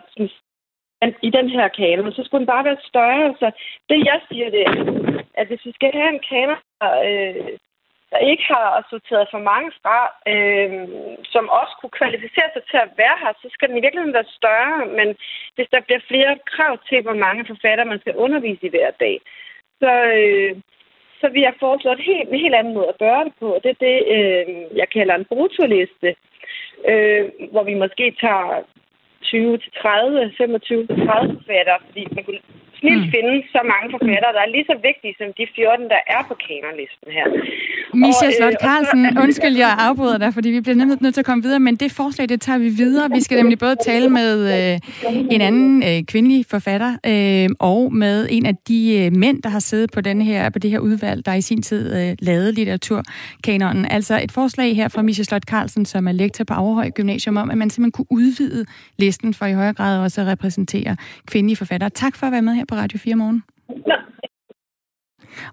[1.28, 3.34] i den her kanon, så skulle den bare være større.
[3.40, 3.50] Så
[3.88, 4.74] det, jeg siger, det er,
[5.34, 6.60] at hvis vi skal have en kanon,
[7.08, 7.58] øh,
[8.14, 9.98] der ikke har sorteret for mange fra,
[10.32, 10.70] øh,
[11.32, 14.34] som også kunne kvalificere sig til at være her, så skal den i virkeligheden være
[14.38, 14.76] større.
[14.98, 15.08] Men
[15.54, 19.16] hvis der bliver flere krav til, hvor mange forfatter man skal undervise i hver dag,
[19.82, 20.52] så, øh,
[21.20, 23.48] så vil jeg foreslået helt, en helt anden måde at gøre det på.
[23.62, 24.46] Det er det, øh,
[24.80, 26.10] jeg kalder en brutoliste,
[26.90, 28.62] øh, hvor vi måske tager
[29.22, 32.40] 20 til 30, 25 til 30 forfatter, fordi man kunne
[32.80, 33.12] snilt mm.
[33.14, 36.34] finde så mange forfattere, der er lige så vigtige som de 14, der er på
[36.44, 37.26] kanonlisten her.
[38.02, 41.30] Misha Slot Carlsen, øh, undskyld, jeg afbryder dig, fordi vi bliver nemlig nødt til at
[41.30, 43.10] komme videre, men det forslag, det tager vi videre.
[43.10, 44.80] Vi skal nemlig både tale med øh,
[45.34, 49.58] en anden øh, kvindelig forfatter, øh, og med en af de øh, mænd, der har
[49.58, 53.86] siddet på, denne her, på det her udvalg, der i sin tid øh, lavede litteraturkanonen.
[53.90, 57.50] Altså et forslag her fra Misha Slot Carlsen, som er lektor på Aarhus Gymnasium, om
[57.50, 58.64] at man simpelthen kunne udvide
[58.98, 60.96] listen for i højere grad også at repræsentere
[61.26, 61.90] kvindelige forfattere.
[61.90, 63.42] Tak for at være med her på Radio 4 morgen.
[63.86, 63.96] Ja.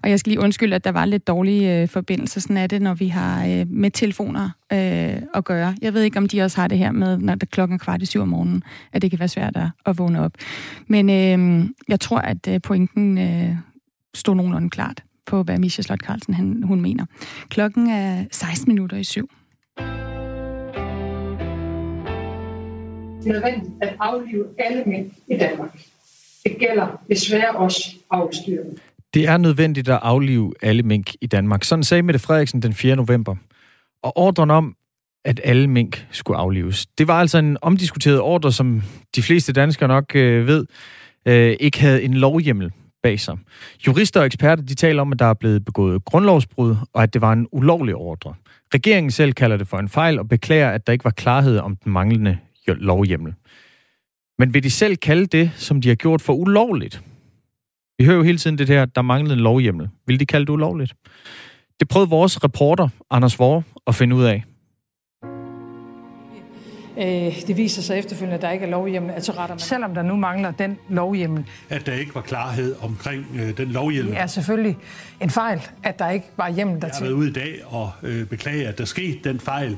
[0.02, 2.40] Og jeg skal lige undskylde, at der var lidt dårlige øh, forbindelser.
[2.40, 5.76] Sådan er det, når vi har øh, med telefoner øh, at gøre.
[5.82, 8.02] Jeg ved ikke, om de også har det her med, når det er klokken kvart
[8.02, 10.32] i syv om morgenen, at det kan være svært at, at vågne op.
[10.86, 13.56] Men øh, jeg tror, at øh, pointen øh,
[14.14, 17.06] stod nogenlunde klart på, hvad Misha Slot Carlsen han, hun mener.
[17.48, 19.30] Klokken er 16 minutter i syv.
[23.22, 25.78] Det er nødvendigt at aflive alle mænd i Danmark.
[26.44, 28.70] Det gælder desværre også afstyrene.
[29.14, 31.64] Det er nødvendigt at aflive alle mink i Danmark.
[31.64, 32.96] Sådan sagde Mette Frederiksen den 4.
[32.96, 33.34] november.
[34.02, 34.76] Og ordren om,
[35.24, 36.86] at alle mink skulle aflives.
[36.86, 38.82] Det var altså en omdiskuteret ordre, som
[39.16, 40.66] de fleste danskere nok øh, ved,
[41.26, 42.72] øh, ikke havde en lovhjemmel
[43.02, 43.36] bag sig.
[43.86, 47.20] Jurister og eksperter de taler om, at der er blevet begået grundlovsbrud, og at det
[47.20, 48.34] var en ulovlig ordre.
[48.74, 51.76] Regeringen selv kalder det for en fejl og beklager, at der ikke var klarhed om
[51.76, 53.34] den manglende lovhjemmel.
[54.42, 57.02] Men vil de selv kalde det, som de har gjort for ulovligt?
[57.98, 59.88] Vi hører jo hele tiden det her, der manglede en lovhjemmel.
[60.06, 60.94] Vil de kalde det ulovligt?
[61.80, 64.44] Det prøvede vores reporter, Anders Vore, at finde ud af.
[66.98, 69.94] Øh, det viser sig efterfølgende, at der ikke er lovhjemmel, at så retter man, selvom
[69.94, 71.44] der nu mangler den lovhjemmel.
[71.68, 74.12] At der ikke var klarhed omkring øh, den lovhjemmel.
[74.12, 74.76] Det er selvfølgelig
[75.20, 76.88] en fejl, at der ikke var hjemmel dertil.
[76.88, 79.76] Jeg har været ude i dag og øh, beklage, at der skete den fejl.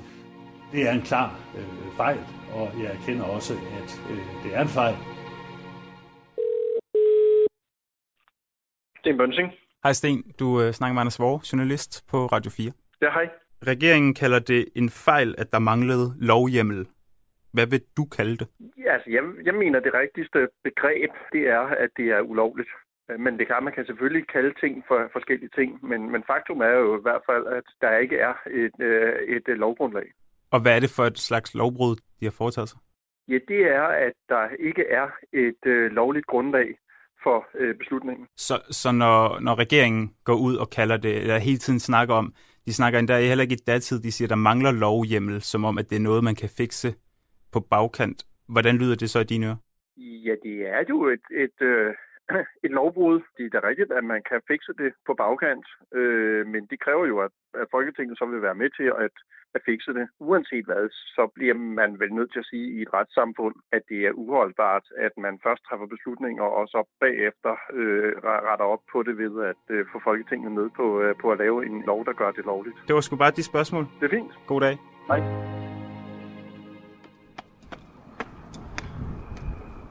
[0.72, 1.62] Det er en klar øh,
[1.96, 2.18] fejl,
[2.59, 4.96] og jeg erkender også, at øh, det er en fejl.
[9.00, 9.48] Sten Bønsing.
[9.84, 12.72] Hej Sten, du øh, snakker med Anders Vore, journalist på Radio 4.
[13.02, 13.28] Ja, hej.
[13.66, 16.88] Regeringen kalder det en fejl, at der manglede lovhjemmel.
[17.52, 18.48] Hvad vil du kalde det?
[18.84, 22.68] Ja, altså, jeg, jeg mener, det rigtigste begreb, det er, at det er ulovligt.
[23.18, 26.74] Men det klart, man kan selvfølgelig kalde ting for forskellige ting, men, men faktum er
[26.84, 30.09] jo i hvert fald, at der ikke er et, øh, et, et lovgrundlag.
[30.55, 32.78] Og hvad er det for et slags lovbrud, de har foretaget sig?
[33.28, 36.68] Ja, det er, at der ikke er et øh, lovligt grundlag
[37.22, 38.26] for øh, beslutningen.
[38.36, 42.34] Så, så når, når regeringen går ud og kalder det, eller hele tiden snakker om,
[42.66, 45.78] de snakker endda heller ikke i datid, de siger, at der mangler lovhjemmel, som om,
[45.78, 46.94] at det er noget, man kan fikse
[47.52, 48.24] på bagkant.
[48.48, 49.57] Hvordan lyder det så i dine ører?
[49.96, 51.94] Ja, det er jo et, et, øh,
[52.64, 53.20] et lovbrud.
[53.37, 57.07] Det er da rigtigt, at man kan fikse det på bagkant, øh, men det kræver
[57.07, 59.16] jo, at, at Folketinget så vil være med til at,
[59.55, 60.07] at fikse det.
[60.20, 64.01] Uanset hvad, så bliver man vel nødt til at sige i et retssamfund, at det
[64.07, 69.18] er uholdbart, at man først træffer beslutninger, og så bagefter øh, retter op på det
[69.18, 72.31] ved at øh, få Folketinget med på, øh, på at lave en lov, der gør
[72.31, 72.77] det lovligt.
[72.87, 73.85] Det var sgu bare de spørgsmål.
[74.01, 74.33] Det er fint.
[74.47, 74.79] God dag.
[75.11, 75.20] Hej.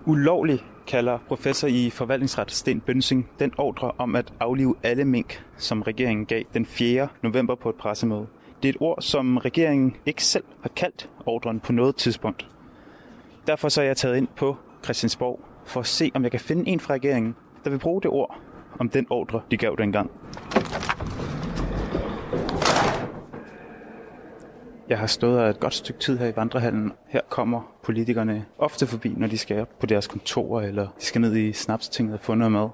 [0.07, 5.81] Ulovlig kalder professor i forvaltningsret Sten Bønsing den ordre om at aflive alle mink, som
[5.81, 7.07] regeringen gav den 4.
[7.21, 8.27] november på et pressemøde.
[8.63, 12.47] Det er et ord, som regeringen ikke selv har kaldt ordren på noget tidspunkt.
[13.47, 16.69] Derfor så er jeg taget ind på Christiansborg for at se, om jeg kan finde
[16.69, 18.39] en fra regeringen, der vil bruge det ord
[18.79, 20.11] om den ordre, de gav dengang.
[24.93, 26.91] Jeg har stået her et godt stykke tid her i vandrehallen.
[27.07, 31.35] Her kommer politikerne ofte forbi, når de skal på deres kontor, eller de skal ned
[31.35, 32.69] i snapstinget og få noget mad.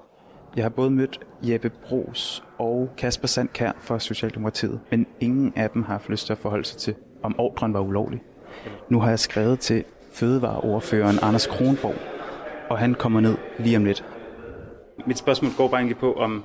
[0.56, 5.82] Jeg har både mødt Jeppe Bros og Kasper Sandkær fra Socialdemokratiet, men ingen af dem
[5.82, 8.22] har haft lyst til at forholde sig til, om ordren var ulovlig.
[8.88, 11.94] Nu har jeg skrevet til fødevareordføreren Anders Kronborg,
[12.70, 14.04] og han kommer ned lige om lidt.
[15.06, 16.44] Mit spørgsmål går bare egentlig på, om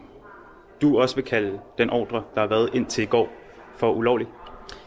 [0.82, 3.28] du også vil kalde den ordre, der har været indtil i går,
[3.78, 4.28] for ulovlig.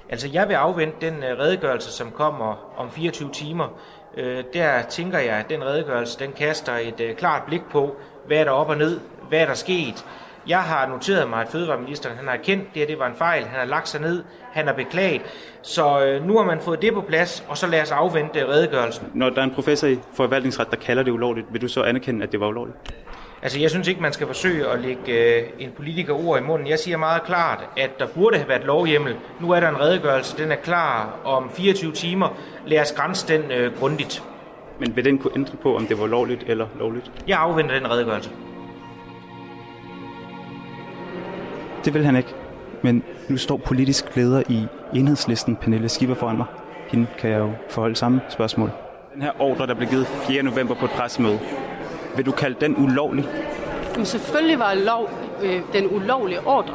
[0.09, 3.68] Altså, jeg vil afvente den øh, redegørelse, som kommer om 24 timer.
[4.16, 7.96] Øh, der tænker jeg, at den redegørelse, den kaster et øh, klart blik på,
[8.26, 10.04] hvad er der op og ned, hvad er der sket.
[10.46, 13.44] Jeg har noteret mig, at fødevareministeren han har erkendt, det, her det var en fejl.
[13.44, 15.22] Han har lagt sig ned, han har beklaget.
[15.62, 19.06] Så nu har man fået det på plads, og så lad os afvente redegørelsen.
[19.14, 22.22] Når der er en professor i forvaltningsret, der kalder det ulovligt, vil du så anerkende,
[22.22, 22.76] at det var ulovligt?
[23.43, 26.68] Altså, jeg synes ikke, man skal forsøge at lægge øh, en politiker ord i munden.
[26.68, 29.16] Jeg siger meget klart, at der burde have været lovhjemmel.
[29.41, 32.36] Nu er der en redegørelse, den er klar om 24 timer.
[32.66, 34.22] Lad os grænse den øh, grundigt.
[34.80, 37.12] Men vil den kunne ændre på, om det var lovligt eller lovligt?
[37.28, 38.30] Jeg afventer den redegørelse.
[41.84, 42.34] Det vil han ikke.
[42.82, 46.47] Men nu står politisk leder i enhedslisten, Pernille Skipper, foran mig.
[46.89, 48.70] Hende kan jeg jo forholde samme spørgsmål.
[49.14, 50.43] Den her ordre, der blev givet 4.
[50.43, 51.39] november på et pressemøde,
[52.16, 53.24] vil du kalde den ulovlig?
[53.96, 55.11] Men selvfølgelig var lov,
[55.42, 56.74] øh, den ulovlige ordre.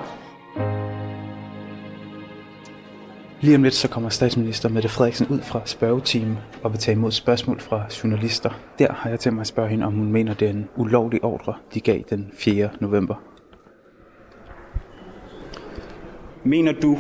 [3.42, 7.12] Lige om lidt så kommer statsminister Mette Frederiksen ud fra spørgetimen og vil tage imod
[7.12, 8.50] spørgsmål fra journalister.
[8.80, 11.24] Der har jeg til mig at spørge hende, om hun mener, det er en ulovlig
[11.24, 12.70] ordre, de gav den 4.
[12.80, 13.16] november.
[16.44, 16.98] Mener du,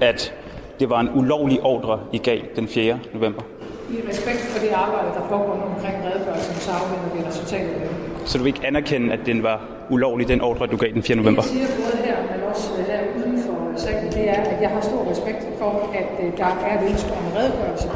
[0.00, 0.34] at
[0.80, 2.98] det var en ulovlig ordre, I gav den 4.
[3.14, 3.42] november?
[3.90, 8.28] I respekt for det arbejde, der pågår omkring redegørelsen, så afventer vi resultatet af det.
[8.28, 9.56] Så du vil ikke anerkende, at den var
[9.90, 11.16] ulovlig, den ordre, du gav den 4.
[11.16, 11.42] november?
[11.42, 14.70] Det, jeg siger både her, men også her uden for sagen, det er, at jeg
[14.70, 15.70] har stor respekt for,
[16.00, 17.88] at øh, der er et ønske om en redegørelse.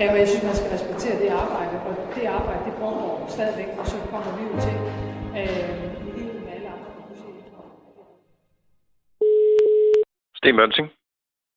[0.00, 3.68] Øh, og jeg synes, man skal respektere det arbejde, og det arbejde, det pågår stadigvæk,
[3.78, 4.76] og så kommer vi jo til
[5.40, 5.90] øh,
[10.38, 10.88] Sten Mønsing.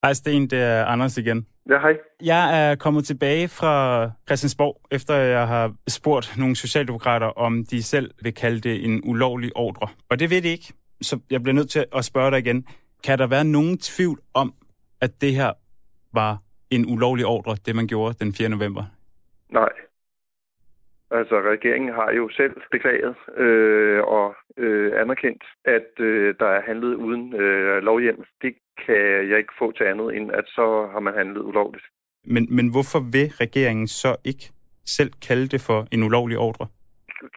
[0.03, 1.47] Hej Sten, det er Anders igen.
[1.69, 1.97] Ja, hej.
[2.21, 8.11] Jeg er kommet tilbage fra Christiansborg, efter jeg har spurgt nogle socialdemokrater, om de selv
[8.23, 9.87] vil kalde det en ulovlig ordre.
[10.09, 12.67] Og det ved de ikke, så jeg bliver nødt til at spørge dig igen.
[13.03, 14.53] Kan der være nogen tvivl om,
[15.01, 15.51] at det her
[16.13, 16.37] var
[16.71, 18.49] en ulovlig ordre, det man gjorde den 4.
[18.49, 18.83] november?
[19.49, 19.69] Nej.
[21.11, 26.95] Altså, regeringen har jo selv beklaget øh, og øh, anerkendt, at øh, der er handlet
[26.95, 28.23] uden øh, lovhjem.
[28.41, 28.53] Det
[28.85, 31.85] kan jeg ikke få til andet, end at så har man handlet ulovligt.
[32.25, 34.51] Men, men hvorfor vil regeringen så ikke
[34.85, 36.67] selv kalde det for en ulovlig ordre?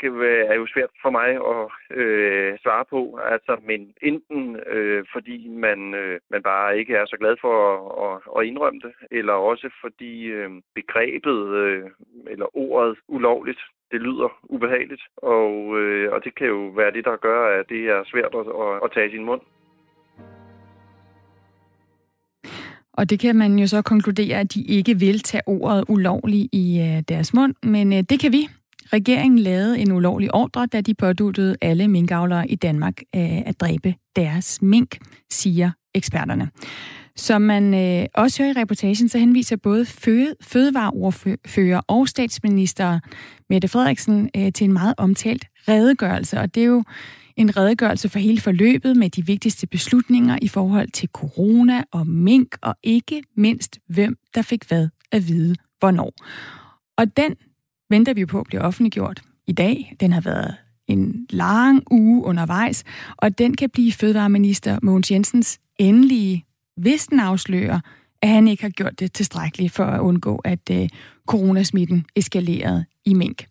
[0.01, 0.11] Det
[0.51, 5.95] er jo svært for mig at øh, svare på, altså, men enten øh, fordi man,
[5.95, 9.71] øh, man bare ikke er så glad for at, at, at indrømme det, eller også
[9.81, 11.85] fordi øh, begrebet øh,
[12.27, 13.61] eller ordet ulovligt,
[13.91, 17.83] det lyder ubehageligt, og, øh, og det kan jo være det, der gør, at det
[17.89, 19.41] er svært at, at, at tage i sin mund.
[22.97, 26.81] Og det kan man jo så konkludere, at de ikke vil tage ordet ulovlig i
[26.81, 28.49] øh, deres mund, men øh, det kan vi.
[28.93, 33.95] Regeringen lavede en ulovlig ordre, da de påduttede alle minkavlere i Danmark øh, at dræbe
[34.17, 34.99] deres mink,
[35.31, 36.49] siger eksperterne.
[37.17, 42.99] Som man øh, også hører i reportagen, så henviser både føde, fødevareordfører og statsminister
[43.51, 46.41] Mette Frederiksen øh, til en meget omtalt redegørelse.
[46.41, 46.85] Og det er jo
[47.37, 52.57] en redegørelse for hele forløbet med de vigtigste beslutninger i forhold til corona og mink,
[52.63, 56.13] og ikke mindst hvem der fik hvad at vide hvornår.
[56.97, 57.35] Og den
[57.91, 59.97] venter vi på at blive offentliggjort i dag.
[60.01, 60.55] Den har været
[60.89, 62.85] en lang uge undervejs,
[63.17, 66.45] og den kan blive fødevareminister Mogens Jensens endelige,
[66.77, 67.81] hvis den afslører,
[68.23, 70.89] at han ikke har gjort det tilstrækkeligt for at undgå, at øh,
[71.27, 73.47] coronasmitten eskalerede i mink.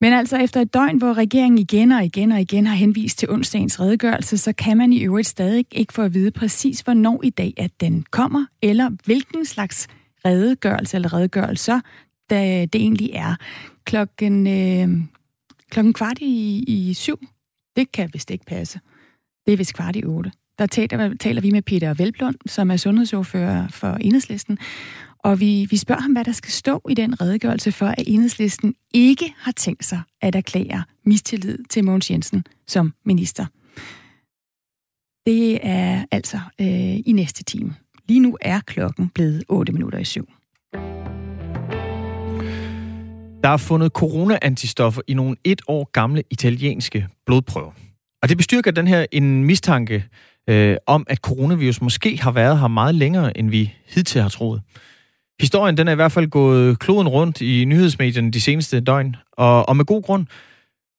[0.00, 3.30] Men altså efter et døgn, hvor regeringen igen og igen og igen har henvist til
[3.30, 7.30] onsdagens redegørelse, så kan man i øvrigt stadig ikke få at vide præcis, hvornår i
[7.30, 9.88] dag, at den kommer, eller hvilken slags
[10.24, 11.80] redegørelse eller redegørelser,
[12.30, 13.34] da det egentlig er.
[13.84, 15.02] Klokken, øh,
[15.70, 17.20] klokken kvart i, i syv,
[17.76, 18.80] det kan vist ikke passe.
[19.46, 20.32] Det er vist kvart i otte.
[20.58, 24.58] Der taler, taler vi med Peter Velblund, som er sundhedsordfører for Enhedslisten,
[25.18, 28.74] og vi, vi spørger ham, hvad der skal stå i den redegørelse for, at enhedslisten
[28.94, 33.46] ikke har tænkt sig at erklære mistillid til Mogens Jensen som minister.
[35.26, 37.74] Det er altså øh, i næste time.
[38.08, 40.28] Lige nu er klokken blevet 8 minutter i syv.
[43.42, 47.72] Der er fundet corona-antistoffer i nogle et år gamle italienske blodprøver.
[48.22, 50.04] Og det bestyrker den her en mistanke
[50.48, 54.62] øh, om, at coronavirus måske har været her meget længere, end vi hidtil har troet.
[55.40, 59.68] Historien den er i hvert fald gået kloden rundt i nyhedsmedierne de seneste døgn, og,
[59.68, 60.26] og med god grund.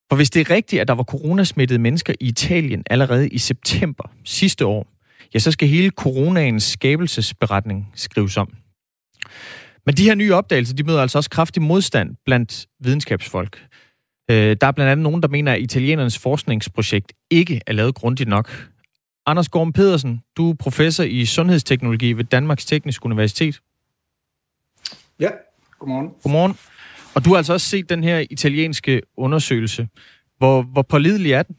[0.09, 4.11] For hvis det er rigtigt, at der var coronasmittede mennesker i Italien allerede i september
[4.25, 4.87] sidste år,
[5.33, 8.53] ja, så skal hele coronaens skabelsesberetning skrives om.
[9.85, 13.65] Men de her nye opdagelser, de møder altså også kraftig modstand blandt videnskabsfolk.
[14.31, 18.29] Øh, der er blandt andet nogen, der mener, at italienernes forskningsprojekt ikke er lavet grundigt
[18.29, 18.69] nok.
[19.25, 23.59] Anders Gorm Pedersen, du er professor i sundhedsteknologi ved Danmarks Tekniske Universitet.
[25.19, 25.29] Ja,
[25.79, 26.09] godmorgen.
[26.23, 26.57] Godmorgen.
[27.15, 29.87] Og du har altså også set den her italienske undersøgelse.
[30.37, 31.55] Hvor, hvor pålidelig er den?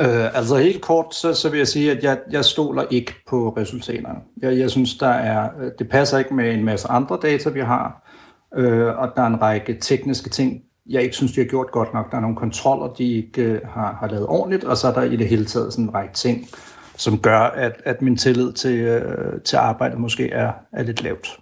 [0.00, 3.48] Uh, altså helt kort, så, så vil jeg sige, at jeg, jeg stoler ikke på
[3.48, 4.18] resultaterne.
[4.42, 8.10] Jeg, jeg synes, der er, det passer ikke med en masse andre data, vi har,
[8.58, 8.62] uh,
[8.98, 12.10] og der er en række tekniske ting, jeg ikke synes, de har gjort godt nok.
[12.10, 15.02] Der er nogle kontroller, de ikke uh, har, har lavet ordentligt, og så er der
[15.02, 16.48] i det hele taget sådan en række ting,
[16.96, 21.40] som gør, at, at min tillid til, uh, til arbejdet måske er, er lidt lavt.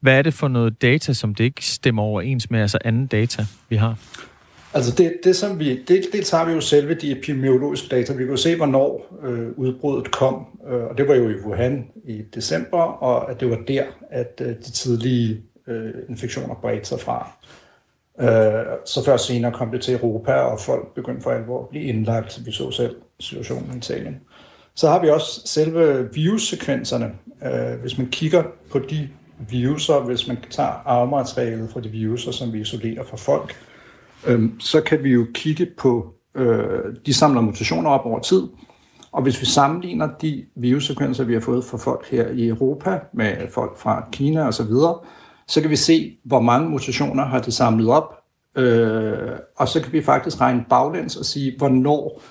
[0.00, 3.44] Hvad er det for noget data, som det ikke stemmer overens med, altså anden data,
[3.68, 3.98] vi har?
[4.74, 8.12] Altså det, det som vi, det, dels har vi jo selve de epidemiologiske data.
[8.12, 12.22] Vi kan se, hvornår øh, udbruddet kom, øh, og det var jo i Wuhan i
[12.34, 17.30] december, og at det var der, at øh, de tidlige øh, infektioner bredte sig fra.
[18.20, 21.84] Øh, så før senere kom det til Europa, og folk begyndte for alvor at blive
[21.84, 22.40] indlagt.
[22.46, 24.20] Vi så selv situationen i Italien.
[24.74, 27.10] Så har vi også selve virussekvenserne.
[27.44, 29.08] Øh, hvis man kigger på de
[29.50, 33.56] viruser, hvis man tager arvematerialet fra de viruser, som vi isolerer fra folk,
[34.26, 38.42] øh, så kan vi jo kigge på, øh, de samler mutationer op over tid,
[39.12, 43.36] og hvis vi sammenligner de virussekvenser, vi har fået fra folk her i Europa, med
[43.50, 44.98] folk fra Kina osv., så,
[45.48, 48.14] så kan vi se, hvor mange mutationer har de samlet op,
[48.56, 52.22] øh, og så kan vi faktisk regne baglæns og sige, hvornår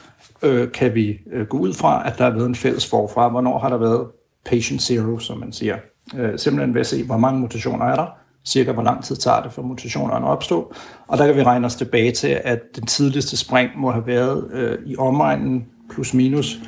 [0.43, 3.60] øh, kan vi øh, gå ud fra, at der har været en fælles forfra, hvornår
[3.60, 4.08] har der været
[4.45, 5.78] patient zero, som man siger.
[6.16, 8.05] Øh, simpelthen ved at se, hvor mange mutationer er der,
[8.45, 10.74] cirka hvor lang tid tager det for mutationerne at opstå.
[11.08, 14.51] Og der kan vi regne os tilbage til, at den tidligste spring må have været
[14.53, 16.60] øh, i omegnen plus minus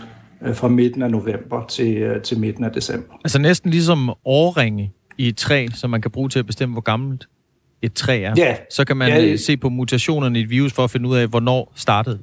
[0.41, 3.13] øh, fra midten af november til, øh, til midten af december.
[3.23, 6.81] Altså næsten ligesom årringe i et træ, som man kan bruge til at bestemme, hvor
[6.81, 7.27] gammelt
[7.81, 8.33] et træ er.
[8.37, 8.55] Ja.
[8.71, 11.15] Så kan man Ja, ja, se på mutationerne i et virus for at finde ud
[11.15, 12.19] af, hvornår startede.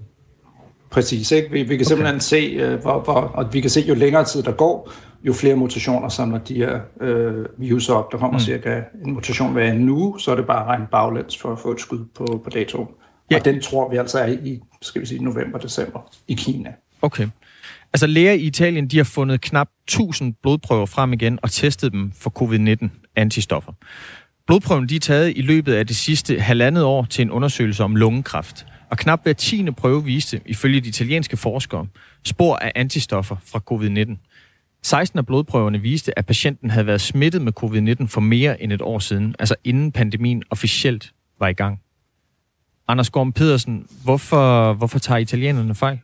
[0.91, 1.51] Præcis, ikke?
[1.51, 1.85] Vi, vi kan okay.
[1.85, 4.93] simpelthen se, øh, hvor, hvor, og vi kan se, jo længere tid der går,
[5.27, 8.12] jo flere mutationer samler de her øh, virus op.
[8.12, 8.45] Der kommer mm.
[8.45, 11.59] cirka en mutation hver anden uge, så er det bare at regne baglæns for at
[11.59, 12.89] få et skud på, på datoen.
[13.31, 13.37] Ja.
[13.39, 16.72] Og den tror vi altså er i, skal vi sige, november-december i Kina.
[17.03, 17.29] Okay.
[17.93, 22.12] Altså læger i Italien, de har fundet knap 1000 blodprøver frem igen og testet dem
[22.12, 23.72] for covid-19 antistoffer.
[24.47, 27.97] Blodprøven de er taget i løbet af det sidste halvandet år til en undersøgelse om
[27.97, 28.66] lungekræft.
[28.91, 31.87] Og knap hver tiende prøve viste, ifølge de italienske forskere,
[32.24, 34.16] spor af antistoffer fra covid-19.
[34.87, 38.82] 16 af blodprøverne viste, at patienten havde været smittet med covid-19 for mere end et
[38.82, 41.80] år siden, altså inden pandemien officielt var i gang.
[42.89, 46.01] Anders Gorm Pedersen, hvorfor, hvorfor tager italienerne fejl?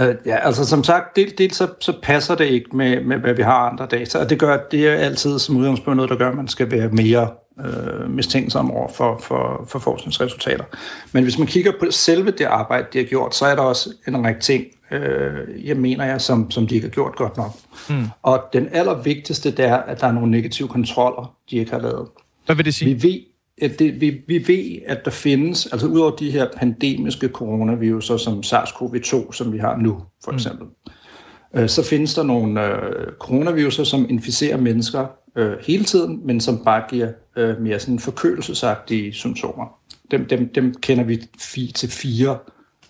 [0.00, 3.34] Uh, ja, altså som sagt, dels, dels så, så passer det ikke med, med, hvad
[3.34, 6.28] vi har andre data, og det gør, det er altid som udgangspunkt noget, der gør,
[6.30, 7.30] at man skal være mere
[7.64, 10.64] øh, mistænksom over for, for, for forskningsresultater.
[11.12, 13.90] Men hvis man kigger på selve det arbejde, de har gjort, så er der også
[14.08, 17.52] en række ting, øh, jeg mener jeg, som, som de ikke har gjort godt nok.
[17.90, 18.06] Mm.
[18.22, 22.08] Og den allervigtigste, det er, at der er nogle negative kontroller, de ikke har lavet.
[22.46, 22.94] Hvad vil det sige?
[22.94, 23.20] Vi ved,
[23.62, 28.40] at det, vi, vi ved, at der findes, altså udover de her pandemiske coronaviruser, som
[28.40, 31.60] SARS-CoV-2, som vi har nu, for eksempel, mm.
[31.60, 35.06] øh, så findes der nogle øh, coronaviruser, som inficerer mennesker
[35.36, 39.78] øh, hele tiden, men som bare giver øh, mere sådan forkølelsesagtige symptomer.
[40.10, 42.38] Dem, dem, dem kender vi fi, til fire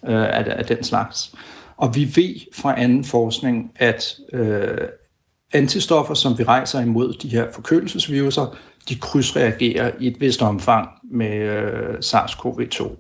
[0.09, 1.35] øh, af, af den slags.
[1.77, 4.79] Og vi ved fra anden forskning, at øh,
[5.53, 8.57] antistoffer, som vi rejser imod de her forkølelsesviruser,
[8.89, 12.97] de krydsreagerer i et vist omfang med øh, SARS-CoV-2.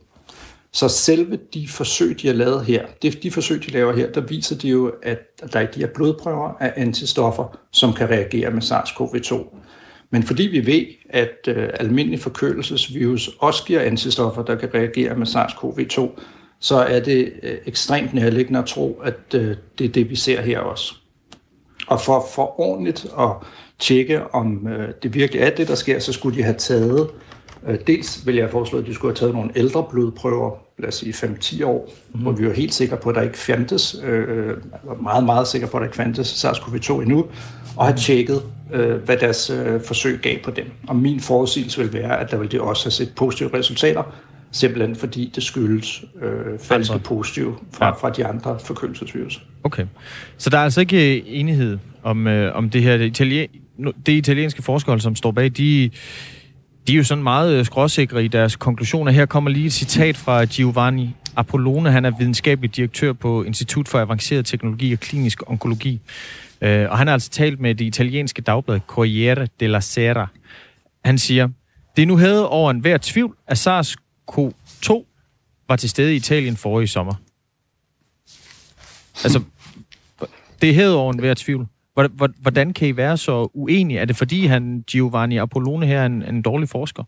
[0.72, 4.20] Så selve de forsøg, de har lavet her, det, de forsøg, de laver her, der
[4.20, 5.18] viser de jo, at
[5.52, 9.56] der er de her blodprøver af antistoffer, som kan reagere med SARS-CoV-2.
[10.10, 15.26] Men fordi vi ved, at øh, almindelig forkølelsesvirus også giver antistoffer, der kan reagere med
[15.26, 16.20] SARS-CoV-2,
[16.60, 20.40] så er det øh, ekstremt nærliggende at tro, at øh, det er det, vi ser
[20.40, 20.94] her også.
[21.86, 23.30] Og for, for ordentligt at
[23.78, 27.10] tjekke, om øh, det virkelig er det, der sker, så skulle de have taget,
[27.86, 31.12] dels vil jeg foreslå, at de skulle have taget nogle ældre blodprøver, lad os sige
[31.12, 32.20] 5-10 år, mm.
[32.20, 34.56] hvor vi var helt sikre på, at der ikke fandtes, øh,
[35.02, 37.26] meget, meget sikre på, at der ikke fandtes SARS-CoV-2 endnu,
[37.76, 38.42] og have tjekket,
[38.72, 40.70] øh, hvad deres øh, forsøg gav på dem.
[40.88, 44.02] Og min forudsigelse vil være, at der vil det også have set positive resultater,
[44.54, 47.92] simpelthen fordi det skyldes øh, falske positive fra, ja.
[47.92, 49.42] fra de andre forkølelsesvirus.
[49.64, 49.86] Okay.
[50.38, 52.96] Så der er altså ikke øh, enighed om, øh, om det her.
[52.96, 53.48] Det, italien,
[54.06, 55.90] det italienske forskere, som står bag, de,
[56.86, 59.12] de er jo sådan meget øh, skråsikre i deres konklusioner.
[59.12, 61.90] Her kommer lige et citat fra Giovanni Apollone.
[61.90, 66.00] Han er videnskabelig direktør på Institut for Avanceret Teknologi og Klinisk Onkologi.
[66.60, 70.26] Øh, og han har altså talt med det italienske dagblad Corriere della Sera.
[71.04, 71.48] Han siger,
[71.96, 73.58] det nu hævet over enhver tvivl, at
[74.30, 75.04] SARS-CoV-2
[75.68, 77.14] var til stede i Italien forrige sommer.
[79.24, 79.42] Altså,
[80.62, 81.66] det er hævet over enhver tvivl.
[82.40, 84.00] Hvordan kan I være så uenige?
[84.00, 87.02] Er det fordi, han Giovanni Apollone her er en, en dårlig forsker?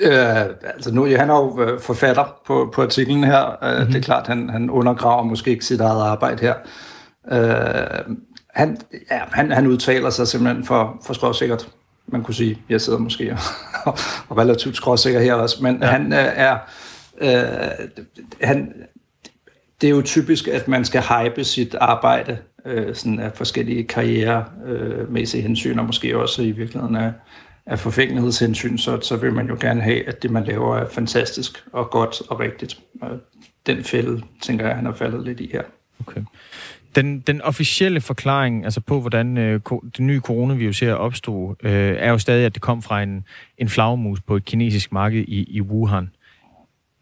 [0.00, 3.46] Øh, altså nu, han er jo øh, forfatter på, på artiklen her.
[3.62, 3.92] Mm-hmm.
[3.92, 6.54] Det er klart, han, han undergraver måske ikke sit eget arbejde her.
[7.32, 8.16] Øh,
[8.54, 8.78] han,
[9.10, 11.68] ja, han, han udtaler sig simpelthen for, for skråsikkert.
[12.08, 13.36] Man kunne sige, jeg sidder måske
[13.84, 13.98] og,
[14.28, 15.86] og relativt skråsikker her også, men ja.
[15.86, 16.58] han øh, er...
[17.20, 17.86] Øh,
[18.42, 18.74] han,
[19.80, 25.40] det er jo typisk, at man skal hype sit arbejde øh, sådan af forskellige karrieremæssige
[25.40, 27.12] øh, hensyn, og måske også i virkeligheden af,
[27.66, 31.64] af forfængelighedshensyn, så, så vil man jo gerne have, at det, man laver, er fantastisk
[31.72, 32.80] og godt og rigtigt.
[33.66, 35.62] Den fælde, tænker jeg, han har faldet lidt i her.
[36.06, 36.20] Okay.
[36.94, 42.10] Den, den officielle forklaring altså på, hvordan øh, det nye coronavirus her opstod, øh, er
[42.10, 43.24] jo stadig, at det kom fra en,
[43.58, 46.10] en flagmus på et kinesisk marked i, i Wuhan.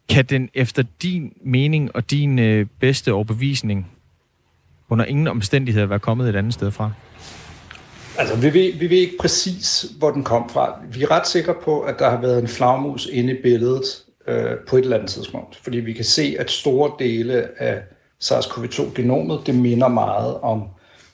[0.09, 3.91] Kan den efter din mening og din øh, bedste overbevisning
[4.89, 6.91] under ingen omstændigheder være kommet et andet sted fra?
[8.17, 10.79] Altså, vi ved, vi ved ikke præcis, hvor den kom fra.
[10.91, 13.83] Vi er ret sikre på, at der har været en flagmus inde i billedet
[14.27, 15.55] øh, på et eller andet tidspunkt.
[15.55, 17.81] Fordi vi kan se, at store dele af
[18.23, 20.63] SARS-CoV-2-genomet, det minder meget om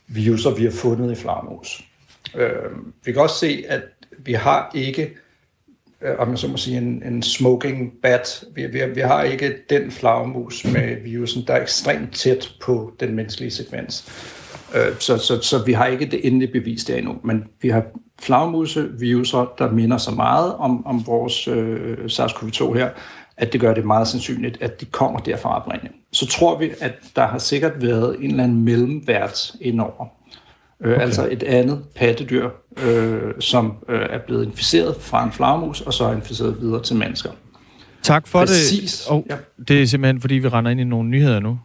[0.08, 1.84] viruser, vi har fundet i flagmus.
[2.36, 2.72] Øh,
[3.06, 3.82] vi kan også se, at
[4.20, 5.12] vi har ikke
[6.04, 8.44] øh, om jeg så må sige, en, en smoking bat.
[8.56, 13.16] Vi, vi, vi har ikke den flagmus med virusen, der er ekstremt tæt på den
[13.16, 14.12] menneskelige sekvens.
[14.76, 17.86] Øh, så, så, så vi har ikke det endelige bevis der endnu, men vi har
[18.22, 22.90] flagmuse-viruser, der minder så meget om, om vores øh, SARS-CoV-2 her,
[23.38, 26.94] at det gør det meget sandsynligt, at de kommer derfra oprindeligt så tror vi, at
[27.16, 30.06] der har sikkert været en eller anden mellemvært indover.
[30.82, 31.02] Øh, okay.
[31.02, 32.50] Altså et andet pattedyr,
[32.84, 36.96] øh, som øh, er blevet inficeret fra en flagmus, og så er inficeret videre til
[36.96, 37.32] mennesker.
[38.04, 39.00] Tak for Præcis.
[39.00, 39.12] det.
[39.12, 39.38] Oh, ja.
[39.68, 41.60] Det er simpelthen, fordi vi render ind i nogle nyheder nu.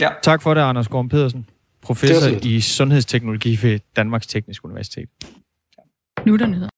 [0.00, 0.08] Ja.
[0.22, 1.46] Tak for det, Anders Gorm Pedersen,
[1.82, 5.08] professor i sundhedsteknologi ved Danmarks Tekniske Universitet.
[6.26, 6.70] Nu er der nyheder.